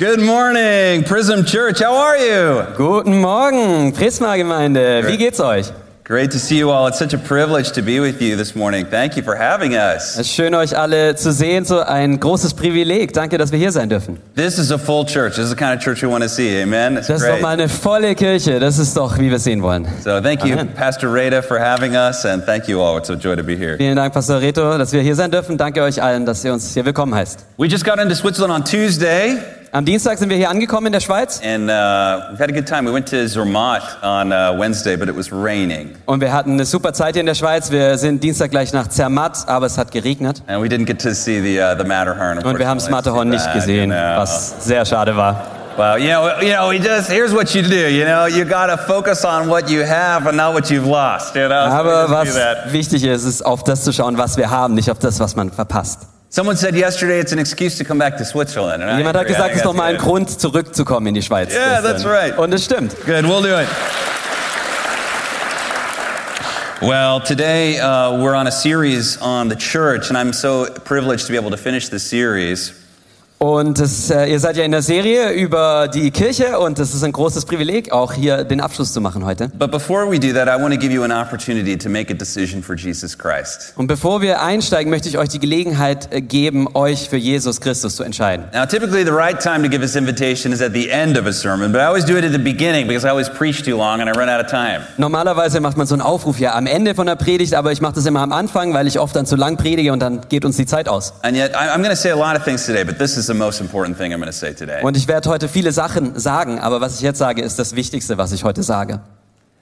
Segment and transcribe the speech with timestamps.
[0.00, 1.80] Good morning, Prism Church.
[1.80, 2.64] How are you?
[2.74, 5.06] Guten Morgen, Prisma Gemeinde.
[5.06, 5.66] Wie geht's euch?
[6.04, 6.88] Great to see you all.
[6.88, 8.86] It's such a privilege to be with you this morning.
[8.86, 10.14] Thank you for having us.
[10.14, 11.66] Es ist schön, euch alle zu sehen.
[11.66, 13.12] So ein großes Privileg.
[13.12, 14.16] Danke, dass wir hier sein dürfen.
[14.36, 15.34] This is a full church.
[15.34, 16.62] This is the kind of church we want to see.
[16.62, 16.96] Amen.
[16.96, 17.42] It's Das ist doch great.
[17.42, 18.58] mal eine volle Kirche.
[18.58, 19.86] Das ist doch, wie wir es sehen wollen.
[20.02, 20.70] So thank you, Amen.
[20.74, 22.96] Pastor Rada, for having us, and thank you all.
[22.96, 23.76] It's a joy to be here.
[23.76, 25.58] Vielen Dank, Pastor Reto, dass wir hier sein dürfen.
[25.58, 27.44] Danke euch allen, dass ihr uns hier willkommen heißt.
[27.58, 29.36] We just got into Switzerland on Tuesday,
[29.72, 32.66] Am Dienstag sind wir hier angekommen in der Schweiz and uh, we've had a good
[32.66, 32.84] time.
[32.88, 36.64] We went to Zermatt on uh, Wednesday, but it was raining, und wir hatten eine
[36.64, 37.70] super Zeit hier in der Schweiz.
[37.70, 40.42] Wir sind Dienstag gleich nach Zermatt, aber es hat geregnet.
[40.48, 42.38] and we didn't get to see the uh, the Matterhorn.
[42.38, 42.90] Und wir haben das.
[42.90, 45.46] Matterhorn nicht gesehen, was sehr schade war.
[45.76, 47.88] Well, you know, you know, we just here's what you do.
[47.88, 51.36] You know, you got to focus on what you have and not what you've lost.
[51.36, 52.36] You know, we Aber was
[52.72, 55.52] wichtig ist, ist auf das zu schauen, was wir haben, nicht auf das, was man
[55.52, 56.08] verpasst.
[56.32, 58.84] Someone said yesterday it's an excuse to come back to Switzerland.
[58.84, 59.96] and Jemand hat gesagt, es ist that's noch mal ein.
[59.98, 61.52] Grund, zurückzukommen in die Schweiz.
[61.52, 62.38] Yeah, that's right.
[62.38, 62.94] Und es stimmt.
[63.04, 63.66] Good, we'll do it.
[66.80, 71.32] Well, today uh, we're on a series on the church, and I'm so privileged to
[71.32, 72.79] be able to finish this series.
[73.42, 77.02] Und es, äh, ihr seid ja in der Serie über die Kirche und es ist
[77.02, 79.48] ein großes Privileg, auch hier den Abschluss zu machen heute.
[79.58, 82.14] But before we do that, I want to give you an opportunity to make a
[82.14, 83.72] decision for Jesus Christ.
[83.76, 87.96] Und bevor wir einsteigen, möchte ich euch die Gelegenheit äh, geben, euch für Jesus Christus
[87.96, 88.44] zu entscheiden.
[88.52, 91.32] Now, typically, the right time to give this invitation is at the end of a
[91.32, 94.02] sermon, but I always do it at the beginning because I always preach too long
[94.02, 94.82] and I run out of time.
[94.98, 97.94] Normalerweise macht man so einen Aufruf ja am Ende von der Predigt, aber ich mache
[97.94, 100.58] das immer am Anfang, weil ich oft dann zu lang predige und dann geht uns
[100.58, 101.14] die Zeit aus.
[101.22, 103.38] And yet, I'm going to say a lot of things today, but this is the
[103.38, 104.82] most important thing I'm going to say today.
[104.82, 108.18] Und ich werde heute viele Sachen sagen, aber was ich jetzt sage, ist das Wichtigste,
[108.18, 109.00] was ich heute sage.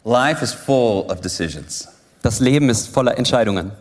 [0.05, 1.89] Life is full of decisions.
[2.23, 3.73] Das Leben ist voller Entscheidungen.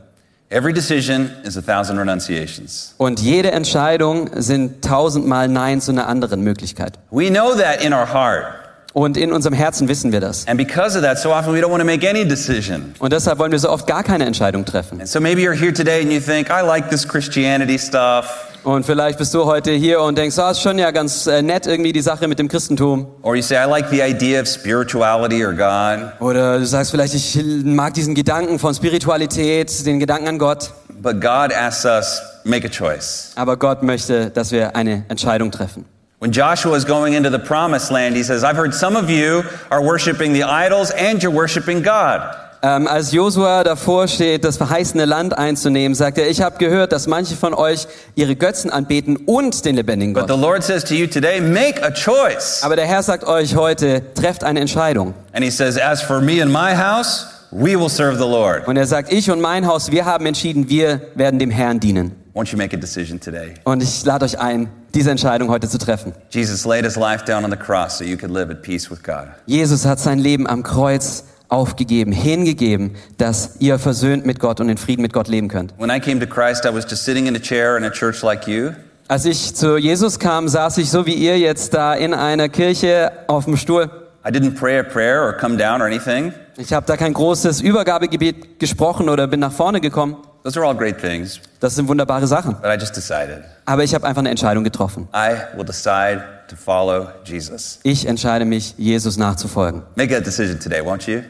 [0.49, 2.93] Every decision is a thousand renunciations.
[2.97, 6.99] Und jede Entscheidung sind tausendmal Nein zu einer anderen Möglichkeit.
[7.11, 8.53] We know that in our heart.
[8.93, 10.47] Und in unserem Herzen wissen wir das.
[10.47, 12.95] And because of that, so often we don't want to make any decision.
[12.99, 14.99] Und deshalb wollen wir so oft gar keine Entscheidung treffen.
[14.99, 18.46] And so maybe you're here today and you think, I like this Christianity stuff.
[18.67, 21.67] Und vielleicht bist du heute hier und denkst, ah, ist schon ja ganz äh, nett
[21.67, 23.07] irgendwie die Sache mit dem Christentum.
[23.21, 26.11] Or you say, I like the idea of spirituality or God.
[26.19, 30.73] Oder du sagst vielleicht, ich mag diesen Gedanken von Spiritualität, den Gedanken an Gott.
[31.01, 33.31] But God asks us, make a choice.
[33.37, 35.85] Aber Gott möchte, dass wir eine Entscheidung treffen.
[36.19, 39.43] When Joshua is going into the promised land, he says, I've heard some of you
[39.69, 42.35] are worshiping the idols and you're worshiping God.
[42.63, 47.05] Ähm, als Josua davor steht, das verheißene Land einzunehmen, sagt er, ich habe gehört, dass
[47.05, 50.41] manche von euch ihre Götzen anbeten und den lebendigen But the Gott.
[50.41, 52.63] Lord says to you today, make a choice.
[52.63, 55.13] Aber der Herr sagt euch heute, trefft eine Entscheidung.
[55.33, 58.67] And he says, As for me and my house, we will serve the Lord.
[58.67, 62.15] Und er sagt, ich und mein Haus, wir haben entschieden, wir werden dem Herrn dienen.
[62.33, 63.53] Won't you make a decision today?
[63.63, 66.13] Und ich lade euch ein, diese Entscheidung heute zu treffen.
[66.29, 69.01] Jesus laid his life down on the cross so you could live at peace with
[69.03, 69.27] God.
[69.47, 74.77] Jesus hat sein Leben am Kreuz aufgegeben, hingegeben, dass ihr versöhnt mit Gott und in
[74.77, 75.73] Frieden mit Gott leben könnt.
[75.77, 78.21] When I came to Christ, I was just sitting in a chair in a church
[78.21, 78.71] like you.
[79.07, 83.11] Als ich zu Jesus kam, saß ich so wie ihr jetzt da in einer Kirche
[83.27, 83.89] auf dem Stuhl.
[84.27, 86.33] I didn't pray a prayer or come down or anything.
[86.57, 90.17] Ich habe da kein großes Übergabegebet gesprochen oder bin nach vorne gekommen.
[90.43, 92.55] Those are all great things, Das sind wunderbare Sachen.
[92.61, 95.07] but I just decided Aber ich habe einfach eine Entscheidung getroffen.
[95.13, 97.79] I will decide to follow Jesus.
[97.83, 99.83] Ich entscheide mich, Jesus nachzufolgen.
[99.95, 101.21] Make that decision today, won't you?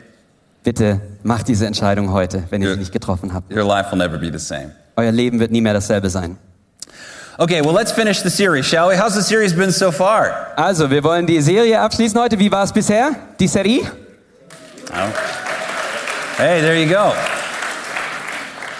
[0.67, 3.50] Bitte macht diese Entscheidung heute, wenn ihr sie nicht getroffen habt.
[3.55, 4.73] Your life will never be the same.
[4.97, 6.36] Euer Leben wird nie mehr dasselbe sein.
[7.38, 8.97] Okay, well, let's finish the series, shall we?
[8.97, 10.51] How's the series been so far?
[10.57, 12.38] Also, wir wollen die Serie abschließen heute.
[12.38, 13.15] Wie war es bisher?
[13.39, 13.80] Die Serie?
[14.91, 15.09] Oh.
[16.36, 17.13] Hey, there you go.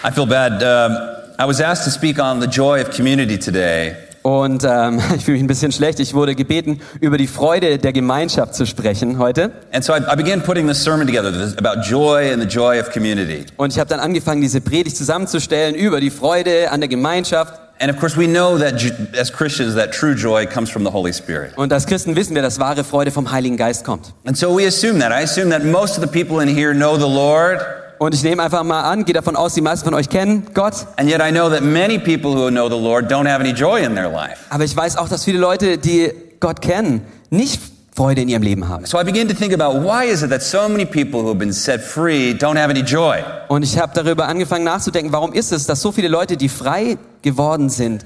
[0.04, 0.62] I feel bad.
[0.62, 0.94] Um,
[1.38, 3.96] I was asked to speak on the joy of community today.
[4.28, 6.00] Und ähm, ich fühle mich ein bisschen schlecht.
[6.00, 9.52] Ich wurde gebeten, über die Freude der Gemeinschaft zu sprechen heute.
[9.72, 12.78] And so I, I began putting this sermon together this, about joy and the joy
[12.78, 13.46] of community.
[13.56, 17.54] Und ich habe dann angefangen, diese Predigt zusammenzustellen über die Freude an der Gemeinschaft.
[17.80, 18.74] And of course, we know that
[19.18, 21.56] as Christians, that true joy comes from the Holy Spirit.
[21.56, 24.12] Und als Christen wissen wir, dass wahre Freude vom Heiligen Geist kommt.
[24.26, 25.10] And so we assume that.
[25.10, 27.60] I assume that most of the people in here know the Lord.
[27.98, 30.86] Und ich nehme einfach mal an, gehe davon aus, die meisten von euch kennen Gott.
[30.96, 33.82] And yet I know that many people who know the Lord don't have any joy
[33.84, 34.38] in their life.
[34.50, 37.60] Aber ich weiß auch, dass viele Leute, die Gott kennen, nicht
[37.98, 38.86] Freude in ihrem Leben haben.
[38.86, 41.38] So I began to think about why is it that so many people who have
[41.38, 43.24] been set free don't have any joy?
[43.48, 46.96] Und ich habe darüber angefangen nachzudenken, warum ist es, dass so viele Leute, die frei
[47.22, 48.04] geworden sind,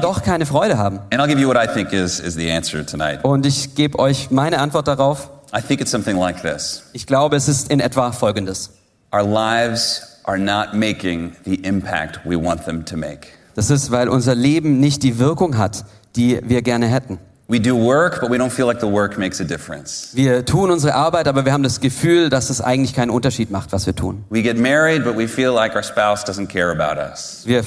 [0.00, 1.00] doch keine Freude haben.
[1.10, 3.22] and I'll give you what I think is, is the answer tonight.
[3.22, 5.28] Und ich gebe euch meine Antwort darauf.
[5.54, 6.84] I think it's something like this.
[6.94, 8.70] Ich glaube, es ist in etwa Folgendes.
[9.14, 13.28] Our lives are not making the impact we want them to make.
[13.54, 15.84] Das ist, weil unser Leben nicht die Wirkung hat,
[16.16, 17.20] die wir gerne hätten.
[17.46, 20.10] We do work, but we don't feel like the work makes a difference.
[20.14, 23.70] Wir tun unsere Arbeit, aber wir haben das Gefühl, dass es eigentlich keinen Unterschied macht,
[23.70, 24.24] was wir tun.
[24.30, 27.42] We get married, but we feel like our spouse doesn't care about us.
[27.44, 27.62] Wir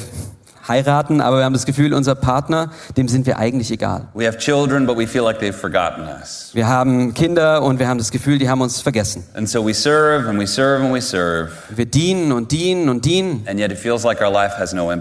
[0.68, 4.08] heiraten, aber wir haben das Gefühl, unser Partner, dem sind wir eigentlich egal.
[4.38, 5.42] Children, like.
[6.54, 9.24] Wir haben Kinder und wir haben das Gefühl, die haben uns vergessen.
[9.34, 13.06] And so we serve and we serve and we serve, Wir dienen und dienen und
[13.06, 14.92] dienen like no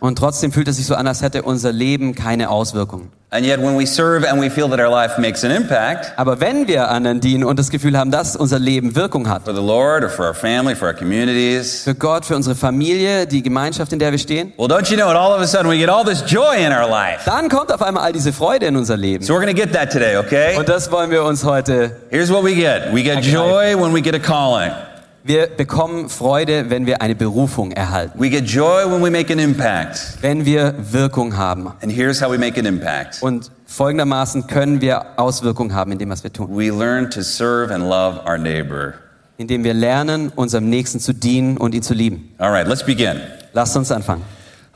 [0.00, 3.10] und trotzdem fühlt es sich so an, als hätte unser Leben keine Auswirkungen.
[3.32, 6.40] And yet when we serve and we feel that our life makes an impact Aber
[6.40, 9.62] wenn wir anderen dienen und das Gefühl haben, dass unser Leben Wirkung hat, for the
[9.62, 13.92] Lord or for our family, for our communities, für Gott, für unsere Familie, die Gemeinschaft,
[13.92, 15.16] in der wir stehen, well, don't you know it?
[15.16, 17.20] All of a sudden we get all this joy in our life.
[17.24, 19.24] dann kommt auf einmal all diese Freude in unser Leben.
[19.24, 20.56] So we're going to get that today, okay?
[20.58, 21.92] Und das wollen wir uns heute.
[22.10, 22.92] Here's what we get.
[22.92, 24.72] We get joy when we get a calling.
[25.22, 29.38] Wir bekommen Freude, wenn wir eine Berufung erhalten, We get joy when we make an
[29.38, 30.18] impact.
[30.22, 31.66] wenn wir Wirkung haben.
[31.82, 33.22] And here's how we make an impact.
[33.22, 36.48] Und folgendermaßen können wir Auswirkungen haben in dem, was wir tun.
[36.56, 38.94] We learn to serve and love our neighbor.
[39.36, 42.32] Indem wir lernen, unserem Nächsten zu dienen und ihn zu lieben.
[42.38, 43.20] All right, let's begin.
[43.52, 44.22] Lasst uns anfangen.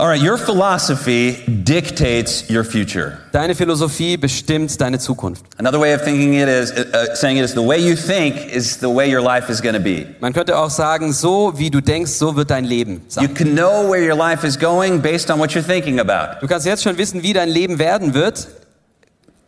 [0.04, 3.20] All right, your philosophy dictates your future.
[3.32, 5.46] Deine Philosophie bestimmt deine Zukunft.
[5.56, 8.76] Another way of thinking it is, uh, saying it is, the way you think is
[8.76, 10.06] the way your life is going to be.
[10.20, 13.34] Man könnte auch sagen, so wie du denkst, so wird dein Leben You sein.
[13.34, 16.38] can know where your life is going based on what you're thinking about.
[16.42, 18.46] Du kannst jetzt schon wissen, wie dein Leben werden wird,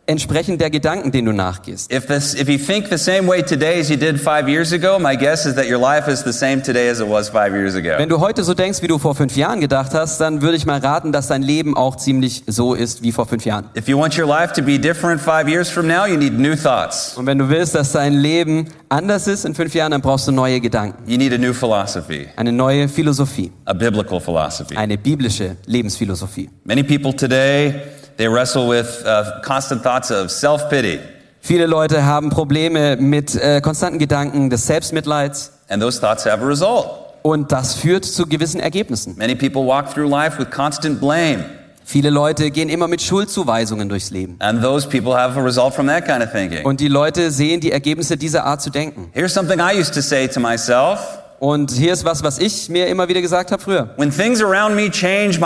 [0.07, 1.91] entsprechend der Gedanken, denen du nachgehst.
[1.93, 4.97] If, this, if you think the same way today as you did five years ago,
[4.99, 7.75] my guess is that your life is the same today as it was five years
[7.75, 7.97] ago.
[7.97, 10.65] Wenn du heute so denkst, wie du vor fünf Jahren gedacht hast, dann würde ich
[10.65, 13.65] mal raten, dass dein Leben auch ziemlich so ist wie vor fünf Jahren.
[13.77, 16.55] If you want your life to be different five years from now, you need new
[16.55, 17.15] thoughts.
[17.17, 20.31] Und wenn du willst, dass dein Leben anders ist in fünf Jahren, dann brauchst du
[20.31, 24.77] neue Gedanken, You need a new philosophy, eine neue Philosophie, a biblical philosophy.
[24.77, 26.49] eine biblische Lebensphilosophie.
[26.63, 27.73] Many people today,
[28.17, 30.99] they wrestle with uh, constant thoughts of self pity,
[31.41, 36.47] Viele Leute haben Probleme mit äh, konstanten Gedanken des Selbstmitleids and those thoughts have a
[36.47, 36.87] result.
[37.21, 39.15] und das führt zu gewissen Ergebnissen.
[39.17, 41.45] Many people walk through life with constant blame,
[41.85, 44.35] Viele Leute gehen immer mit Schuldzuweisungen durchs Leben.
[44.39, 46.65] and those people have a result from that kind of thinking.
[46.65, 49.09] Und die Leute sehen die Ergebnisse dieser Art zu denken.
[49.13, 50.99] Here's something I used to say to myself
[51.39, 53.89] Und hier ist was, was ich mir immer wieder gesagt habe früher.
[53.97, 55.39] Change.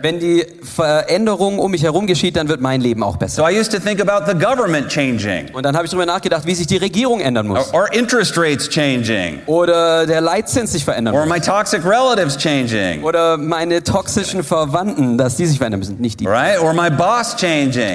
[0.00, 3.42] Wenn die Veränderung um mich herum geschieht, dann wird mein Leben auch besser.
[3.42, 3.48] So
[5.52, 7.74] Und dann habe ich darüber nachgedacht, wie sich die Regierung ändern or, muss.
[7.74, 7.88] or
[8.70, 11.48] changing, Oder der Leitzins sich verändern or muss.
[13.02, 16.26] Oder meine toxischen Verwandten, dass die sich verändern müssen, nicht die.
[16.26, 16.60] right?
[16.60, 16.72] Or.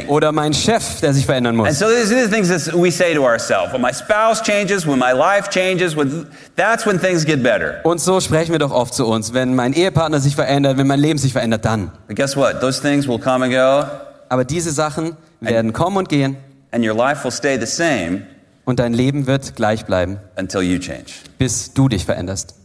[0.09, 1.79] Oder mein Chef, der sich verändern And muss.
[1.79, 3.71] so these are the things that we say to ourselves.
[3.71, 6.27] When my spouse changes, when my life changes, when,
[6.73, 7.81] that's when things get better.
[7.83, 9.33] Und so sprechen wir doch oft zu uns.
[9.33, 11.91] Wenn mein Ehepartner sich verändert, wenn mein Leben sich verändert, dann.
[12.07, 12.62] But guess what?
[12.62, 13.86] Those things will come and go,
[14.29, 16.38] Aber diese Sachen werden kommen und gehen
[16.74, 18.24] and your life will stay the same
[18.65, 21.13] und dein Leben wird gleich bleiben, until you change.
[21.38, 22.55] bis du dich veränderst.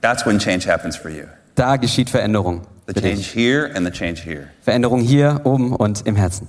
[0.00, 1.24] That's when change happens for you.
[1.56, 2.62] Da geschieht Veränderung.
[2.86, 4.46] The change here and the change here.
[4.62, 6.46] Veränderung hier, oben und im Herzen.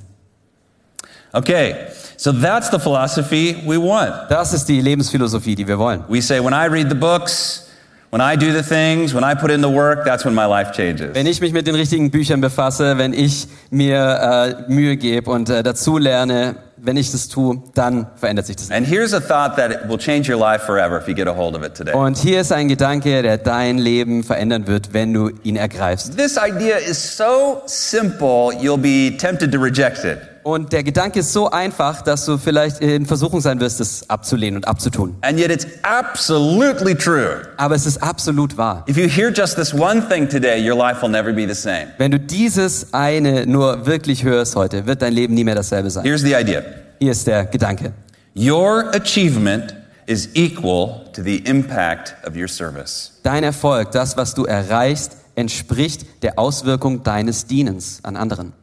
[1.32, 4.30] Okay, so that's the philosophy we want.
[4.30, 6.04] Das ist die Lebensphilosophie, die wir wollen.
[6.10, 7.70] We say, when I read the books,
[8.10, 10.72] when I do the things, when I put in the work, that's when my life
[10.72, 11.14] changes.
[11.14, 15.50] Wenn ich mich mit den richtigen Büchern befasse, wenn ich mir äh, Mühe gebe und
[15.50, 18.72] äh, dazu lerne, wenn ich das tue, dann verändert sich das.
[18.72, 21.56] And here's a thought that will change your life forever if you get a hold
[21.56, 21.94] of it today.
[21.94, 26.18] Und hier ist ein Gedanke, der dein Leben verändern wird, wenn du ihn ergreifst.
[26.18, 30.18] This idea is so simple, you'll be tempted to reject it.
[30.44, 34.58] Und der Gedanke ist so einfach, dass du vielleicht in Versuchung sein wirst, es abzulehnen
[34.58, 35.16] und abzutun.
[35.22, 37.42] And yet it's absolutely true.
[37.58, 38.84] Aber es ist absolut wahr.
[38.88, 41.88] If you hear just this one thing today, your life will never be the same.
[41.98, 46.04] Wenn du dieses eine nur wirklich hörst heute, wird dein Leben nie mehr dasselbe sein.
[46.04, 46.64] Here's the idea
[47.00, 47.94] Hier ist der Gedanke.
[48.36, 53.20] your achievement is equal to the impact of your service.
[53.24, 58.54] Dein Erfolg, das, was du erreichst, entspricht der Auswirkung deines Dienens an anderen.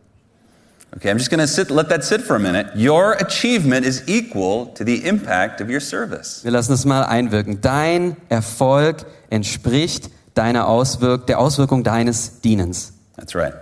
[0.97, 2.75] Okay, I'm just going to sit, let that sit for a minute.
[2.75, 6.43] Your achievement is equal to the impact of your service.
[6.43, 7.61] Wir lassen es mal einwirken.
[7.61, 12.95] Dein Erfolg entspricht deiner Auswirk der Auswirkung deines Dienens.
[13.17, 13.53] That's right.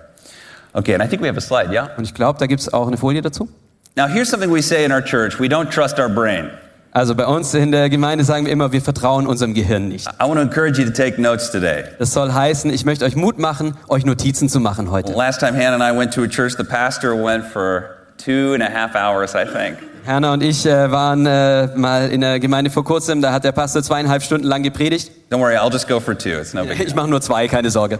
[0.75, 1.91] Okay, and I think we have a slide, yeah?
[1.97, 3.49] Und ich glaube, da gibt es auch eine Folie dazu.
[3.97, 6.51] Now, here's something we say in our church we don't trust our brain.
[6.97, 10.07] Also bei uns in der Gemeinde sagen wir immer, wir vertrauen unserem Gehirn nicht.
[10.07, 11.83] I want to encourage you to take notes today.
[11.99, 15.13] Das soll heißen, ich möchte euch Mut machen, euch Notizen zu machen heute.
[15.13, 18.63] Last time Hannah and I went to a church, the pastor went for two and
[18.63, 19.79] a half hours, I think.
[20.05, 23.51] Herna und ich äh, waren äh, mal in der Gemeinde vor kurzem, da hat der
[23.51, 25.11] Pastor zweieinhalb Stunden lang gepredigt.
[25.33, 26.29] Don't worry, I'll just go for two.
[26.29, 26.87] It's no big deal.
[26.87, 27.99] Ich mache nur zwei, keine Sorge.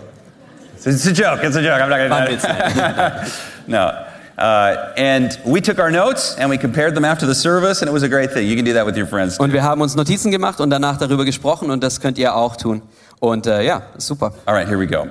[0.85, 1.45] It's a joke.
[1.45, 1.83] It's a joke.
[1.83, 2.47] I'm not War ein Witz.
[3.67, 3.91] no.
[4.37, 7.93] Uh, and we took our notes and we compared them after the service, and it
[7.93, 8.47] was a great thing.
[8.49, 9.39] You can do that with your friends.
[9.39, 12.57] Und wir haben uns Notizen gemacht und danach darüber gesprochen und das könnt ihr auch
[12.57, 12.83] tun.
[13.21, 14.33] Und äh, ja, super.
[14.47, 15.07] All right, here we go.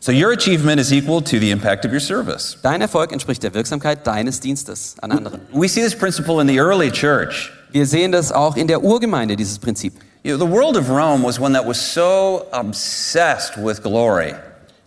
[0.00, 2.56] So your achievement is equal to the impact of your service.
[2.62, 5.40] Dein Erfolg entspricht der Wirksamkeit deines Dienstes an anderen.
[5.52, 7.50] We see this principle in the early church.
[7.72, 9.94] Wir sehen das auch in der Urgemeinde, dieses Prinzip.
[10.22, 14.34] You know, the world of Rome was one that was so obsessed with glory.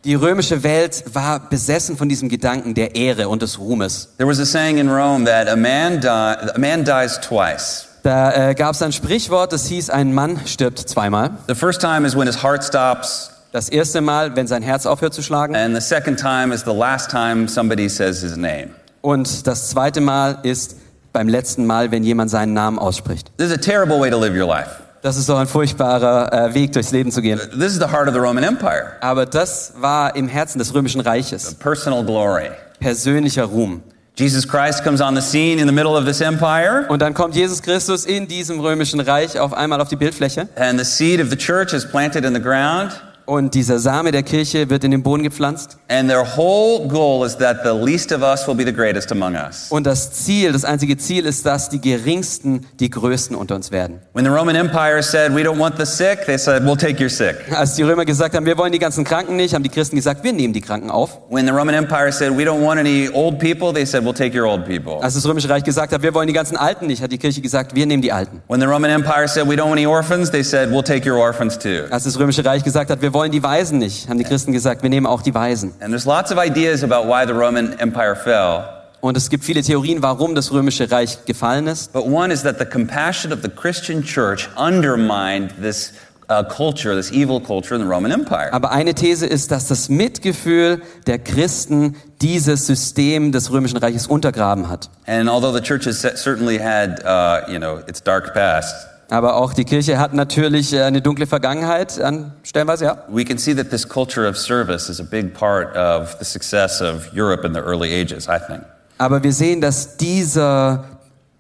[0.03, 4.09] Die römische Welt war besessen von diesem Gedanken der Ehre und des Ruhmes.
[4.17, 7.87] There was a saying in Rome that a man, di- a man dies twice.
[8.01, 11.29] Da äh, gab es ein Sprichwort, das hieß, ein Mann stirbt zweimal.
[11.47, 15.13] The first time is when his heart stops, Das erste Mal, wenn sein Herz aufhört
[15.13, 15.55] zu schlagen.
[15.55, 18.69] and the second time is the last time somebody says his name.
[19.01, 20.77] Und das zweite Mal ist
[21.13, 23.31] beim letzten Mal, wenn jemand seinen Namen ausspricht.
[23.37, 24.80] This is a terrible way to live your life.
[25.01, 27.39] Das ist doch ein furchtbarer äh, Weg, durchs Leben zu gehen.
[27.57, 31.01] This is the heart of the Roman Empire Aber das war im Herzen des römischen
[31.01, 31.55] Reiches.
[31.55, 32.51] personal glory.
[32.79, 33.81] Persönlicher Ruhm.
[34.17, 37.33] Jesus Christ comes on the scene in the middle of this empire, Und dann kommt
[37.35, 40.47] Jesus Christus in diesem römischen Reich auf einmal auf die Bildfläche.
[40.55, 42.91] and the seed of the church is planted in the ground.
[43.31, 45.77] Und dieser Same der Kirche wird in den Boden gepflanzt.
[45.87, 49.35] And their whole goal is that the least of us will be the greatest among
[49.35, 49.67] us.
[49.69, 54.01] Und das Ziel, das einzige Ziel ist, dass die Geringsten die Größten unter uns werden.
[54.11, 57.09] When the Roman Empire said, We don't want the sick, they said, We'll take your
[57.09, 57.37] sick.
[57.55, 60.25] Als die Römer gesagt haben, wir wollen die ganzen Kranken nicht, haben die Christen gesagt,
[60.25, 61.21] wir nehmen die Kranken auf.
[61.29, 64.37] When the Roman Empire said, We don't want any old people, they said, We'll take
[64.37, 65.01] your old people.
[65.01, 67.39] Als das Römische Reich gesagt hat, wir wollen die ganzen Alten nicht, hat die Kirche
[67.39, 68.41] gesagt, wir nehmen die Alten.
[68.49, 71.17] When the Roman Empire said, We don't want any orphans, they said, We'll take your
[71.17, 71.85] orphans too.
[71.91, 74.81] Als das Römische Reich gesagt hat, wir wollen die Weisen nicht, haben die Christen gesagt,
[74.81, 75.73] wir nehmen auch die Weisen.
[75.79, 78.63] And there's lots of ideas about why the Roman Empire fell.
[79.01, 81.91] Und es gibt viele Theorien, warum das Römische Reich gefallen ist.
[81.91, 85.93] But one is that the compassion of the Christian church undermined this
[86.29, 88.53] uh, culture, this evil culture in the Roman Empire.
[88.53, 94.69] Aber eine These ist, dass das Mitgefühl der Christen dieses System des Römischen Reiches untergraben
[94.69, 94.89] hat.
[95.07, 98.73] And although the church has certainly had, uh, you know, its dark past,
[99.11, 103.03] Aber auch die Kirche hat natürlich äh, eine dunkle Vergangenheit, an stellenweise, ja.
[103.09, 106.81] we can see that this culture of service is a big part of the success
[106.81, 108.61] of Europe in the early ages, I think.
[108.99, 110.85] Aber wir sehen, dass dieser,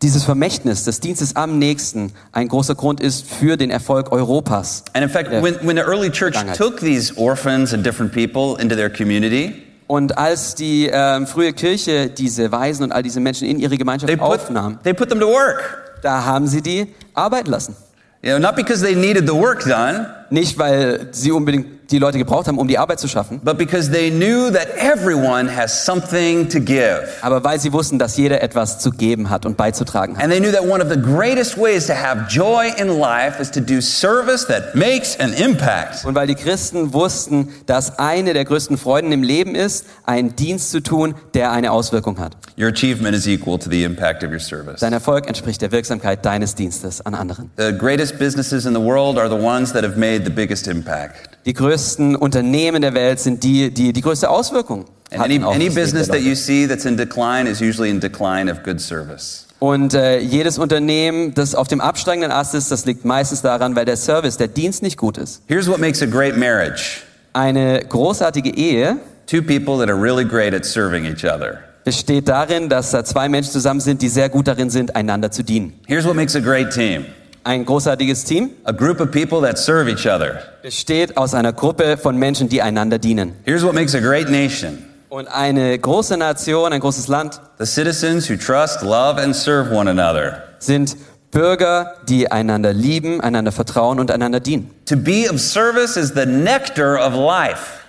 [0.01, 4.83] dieses Vermächtnis des Dienstes am Nächsten ein großer Grund ist für den Erfolg Europas.
[4.93, 8.75] And in fact, when, when the early church took these orphans and different people into
[8.75, 9.53] their community,
[9.87, 14.07] Und als die ähm, frühe Kirche diese Weisen und all diese Menschen in ihre Gemeinschaft
[14.07, 15.80] they put, aufnahm, they put them to work.
[16.01, 17.75] Da haben sie die arbeiten lassen.
[18.23, 22.17] You know, not because they needed the work done, Nicht, weil sie unbedingt die Leute
[22.17, 26.47] gebraucht haben, um die Arbeit zu schaffen, but because they knew that everyone has something
[26.49, 27.03] to give.
[27.21, 30.23] aber weil sie wussten, dass jeder etwas zu geben hat und beizutragen hat.
[30.23, 33.51] And they knew that one of the greatest ways to have joy in life is
[33.51, 36.05] to do service that makes an impact.
[36.05, 40.71] Und weil die Christen wussten, dass eine der größten Freuden im Leben ist, einen Dienst
[40.71, 42.37] zu tun, der eine Auswirkung hat.
[42.57, 44.79] Your achievement is equal to the impact of your service.
[44.79, 47.49] Dein Erfolg entspricht der Wirksamkeit deines Dienstes an anderen.
[47.57, 51.30] The greatest businesses in the world are the ones that have made the biggest impact.
[51.45, 55.55] Die größten Unternehmen der Welt sind die, die die größte Auswirkung And any, hatten auf
[55.55, 56.41] any das Leben business der that you Leute.
[56.41, 59.47] see that's in decline is usually in decline of good service.
[59.59, 63.85] Und äh, jedes Unternehmen, das auf dem absteigenden Ast ist, das liegt meistens daran, weil
[63.85, 65.43] der Service, der Dienst nicht gut ist.
[65.47, 67.01] Here's what makes a great marriage
[67.33, 71.59] Eine großartige Ehe two people that are really great at serving each other.
[71.83, 75.43] besteht darin, dass da zwei Menschen zusammen sind, die sehr gut darin sind, einander zu
[75.43, 75.73] dienen.
[75.87, 77.05] Here's what makes a great team
[77.43, 80.41] Ein großartiges Team a group of people that serve each other.
[80.61, 83.33] besteht aus einer Gruppe von Menschen, die einander dienen.
[83.45, 88.29] Here's what makes a great nation Und eine große Nation, ein großes Land the citizens
[88.29, 90.43] who trust, love, and serve one another.
[90.59, 90.95] sind
[91.31, 94.69] Bürger, die einander lieben, einander vertrauen und einander dienen.
[94.85, 97.80] To be of service is the nectar of life.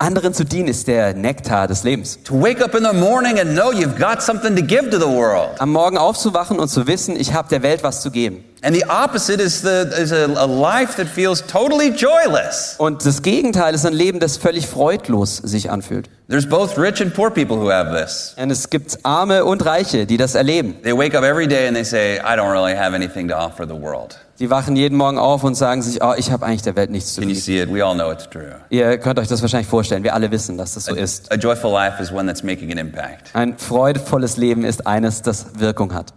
[0.00, 2.20] Anderen zu dienen ist der Nektar des Lebens.
[2.22, 5.08] To wake up in the morning and know you've got something to give to the
[5.08, 5.60] world.
[5.60, 8.44] Am Morgen aufzuwachen und zu wissen, ich habe der Welt was zu geben.
[8.62, 12.76] And the opposite is, the, is a, a life that feels totally joyless.
[12.78, 16.08] Und das Gegenteil ist ein Leben, das völlig freudlos sich anfühlt.
[16.28, 18.34] There's both rich and poor people who have this.
[18.36, 20.80] Und es gibt Arme und Reiche, die das erleben.
[20.84, 23.66] They wake up every day and they say, I don't really have anything to offer
[23.66, 24.16] the world.
[24.38, 27.14] Die wachen jeden Morgen auf und sagen sich, oh, ich habe eigentlich der Welt nichts
[27.14, 27.44] zu Can you bieten.
[27.44, 27.74] see it?
[27.74, 28.54] We all know it's true.
[28.70, 30.04] Ihr könnt euch das wahrscheinlich vorstellen.
[30.04, 31.32] Wir alle wissen, dass das so ist.
[31.32, 33.30] A joyful life is one that's making an impact.
[33.34, 36.12] Ein freudvolles Leben ist eines, das Wirkung hat.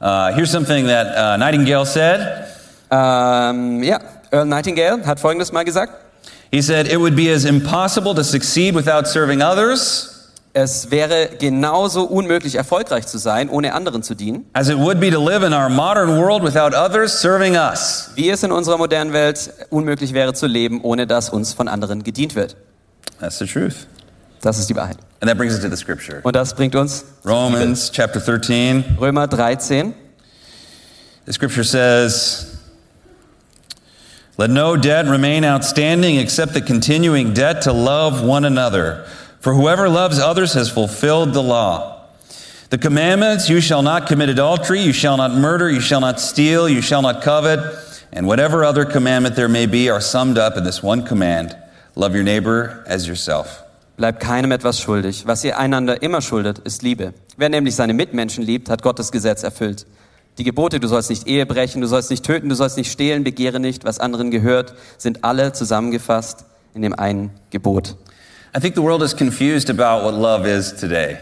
[0.00, 2.20] Uh, here's something that uh, Nightingale said.
[2.90, 3.98] Ähm, ja,
[4.30, 5.92] Earl Nightingale hat Folgendes mal gesagt.
[6.50, 10.19] He said, It would be as impossible to succeed without serving others
[10.52, 15.08] Es wäre genauso unmöglich, erfolgreich zu sein, ohne anderen zu dienen, as it would be
[15.10, 18.10] to live in our modern world without others serving us.
[18.16, 22.02] wie es in unserer modernen Welt unmöglich wäre zu leben, ohne dass uns von anderen
[22.02, 22.56] gedient wird.
[23.20, 23.86] That's the truth.
[24.40, 24.96] Das ist die Wahrheit.
[25.20, 26.20] And that brings us to the scripture.
[26.22, 28.96] Und das bringt uns Romans chapter 13.
[28.98, 29.94] Römer 13.
[31.26, 32.58] The scripture says,
[34.36, 39.04] Let no debt remain outstanding except the continuing debt to love one another.
[39.40, 42.04] For whoever loves others has fulfilled the law.
[42.68, 46.68] The commandments you shall not commit adultery, you shall not murder, you shall not steal,
[46.68, 47.58] you shall not covet,
[48.12, 51.56] and whatever other commandment there may be are summed up in this one command
[51.96, 53.62] love your neighbor as yourself.
[53.96, 55.26] Bleibt keinem etwas schuldig.
[55.26, 57.14] Was ihr einander immer schuldet, ist Liebe.
[57.36, 59.86] Wer nämlich seine Mitmenschen liebt, hat Gottes Gesetz erfüllt.
[60.38, 63.24] Die Gebote, du sollst nicht Ehe brechen, du sollst nicht töten, du sollst nicht stehlen,
[63.24, 66.44] begehre nicht, was anderen gehört, sind alle zusammengefasst
[66.74, 67.96] in dem einen Gebot.
[68.56, 71.18] I think the world is confused about what love is today.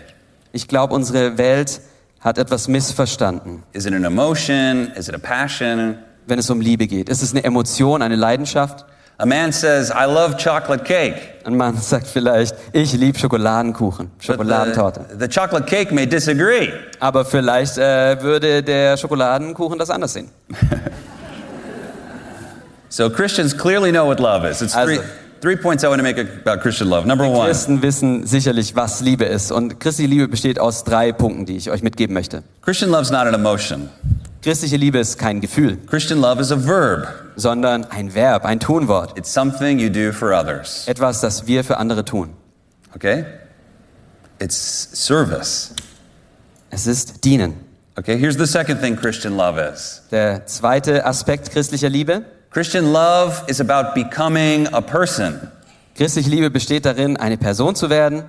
[0.53, 1.81] Ich glaube, unsere Welt
[2.21, 4.91] hat etwas missverstanden, Is it an emotion?
[4.97, 5.99] Is it a passion?
[6.27, 7.09] wenn es um Liebe geht.
[7.09, 8.85] Ist es eine Emotion, eine Leidenschaft?
[9.21, 11.17] A man says, I love chocolate cake.
[11.45, 15.07] Ein Mann sagt vielleicht, ich liebe Schokoladenkuchen, Schokoladentorte.
[15.11, 16.71] the, the chocolate cake may disagree.
[17.01, 20.31] Aber vielleicht äh, würde der Schokoladenkuchen das anders sehen.
[22.91, 24.63] So Christians clearly know what love is.
[24.63, 25.03] It's three, Also-
[25.41, 27.07] three points I want to make about Christian love.
[27.07, 29.51] Number one, Christen wissen sicherlich, was Liebe ist.
[29.53, 32.43] Und christliche Liebe besteht aus drei Punkten, die ich euch mitgeben möchte.
[32.63, 33.89] Christian love's not an emotion.
[34.43, 37.09] Christliche Liebe ist kein Gefühl, Christian love is a verb.
[37.37, 39.19] sondern ein Verb, ein Tunwort.
[39.19, 40.87] It's something you do for others.
[40.87, 42.31] Etwas, das wir für andere tun.
[42.95, 43.25] Okay?
[44.39, 45.75] It's service.
[46.71, 47.55] Es ist dienen.
[47.97, 50.03] Okay, here's the second thing Christian love is.
[50.13, 52.23] Der zweite Aspekt christlicher Liebe.
[52.51, 55.51] Christian love is about becoming a person.
[55.95, 58.25] Christliche Liebe besteht darin, eine Person zu werden,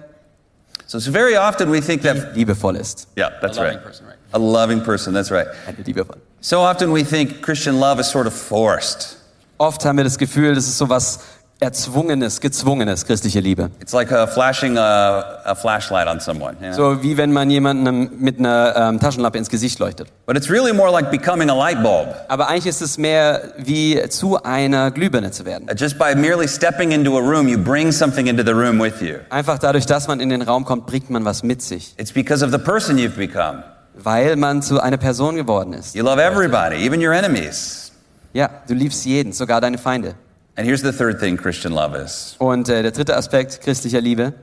[0.87, 3.07] So, so very often we think that, die liebevoll ist.
[3.15, 3.83] yeah, that's A loving right.
[3.85, 4.15] person, right.
[4.33, 5.47] A loving person, that's right.
[5.67, 6.17] Eine liebevoll.
[6.41, 9.17] So often we think Christian love is sort of forced.
[9.59, 11.19] Oft haben wir das Gefühl, das ist so was
[11.61, 13.69] Erzwungenes, Gezwungenes, christliche Liebe.
[13.81, 16.55] It's like uh, flashing a, a flashlight on someone.
[16.61, 16.95] you know?
[16.95, 20.07] So wie wenn man jemandem mit einer ähm, Taschenlampe ins Gesicht leuchtet.
[20.25, 22.15] but it's really more like becoming a light bulb.
[22.29, 25.67] Aber eigentlich ist es mehr wie zu einer Glühbirne zu werden.
[25.69, 29.01] Uh, Just by merely stepping into a room, you bring something into the room with
[29.01, 29.15] you.
[29.29, 31.93] Einfach dadurch, dass man in den Raum kommt, bringt man was mit sich.
[31.97, 33.63] It's because of the person you've become.
[34.01, 35.93] Weil man zu einer Person geworden ist.
[35.93, 37.91] You love everybody, even your enemies.
[38.31, 40.15] Ja, du liebst jeden, sogar deine Feinde.
[40.59, 44.33] And here's the third thing Christian love is Und äh, der dritte Aspekt christlicher Liebe,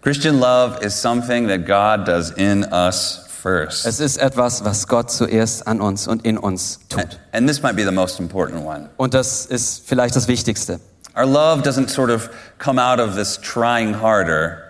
[0.00, 3.84] Christian love is something that God does in us first.
[3.84, 7.20] es ist etwas, was Gott zuerst an uns und in uns tut.
[7.32, 8.88] And this might be the most important one.
[8.96, 10.80] Und das ist vielleicht das Wichtigste.
[11.14, 14.62] Our love doesn't sort of come out of this trying harder.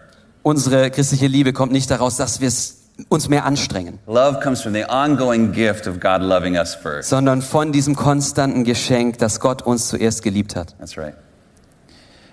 [0.42, 2.75] Unsere christliche Liebe kommt nicht daraus, dass wir es
[3.08, 7.08] uns mehr anstrengen, Love comes from the ongoing gift of God loving us first.
[7.10, 10.74] sondern von diesem konstanten Geschenk, dass Gott uns zuerst geliebt hat.
[10.78, 11.14] That's right.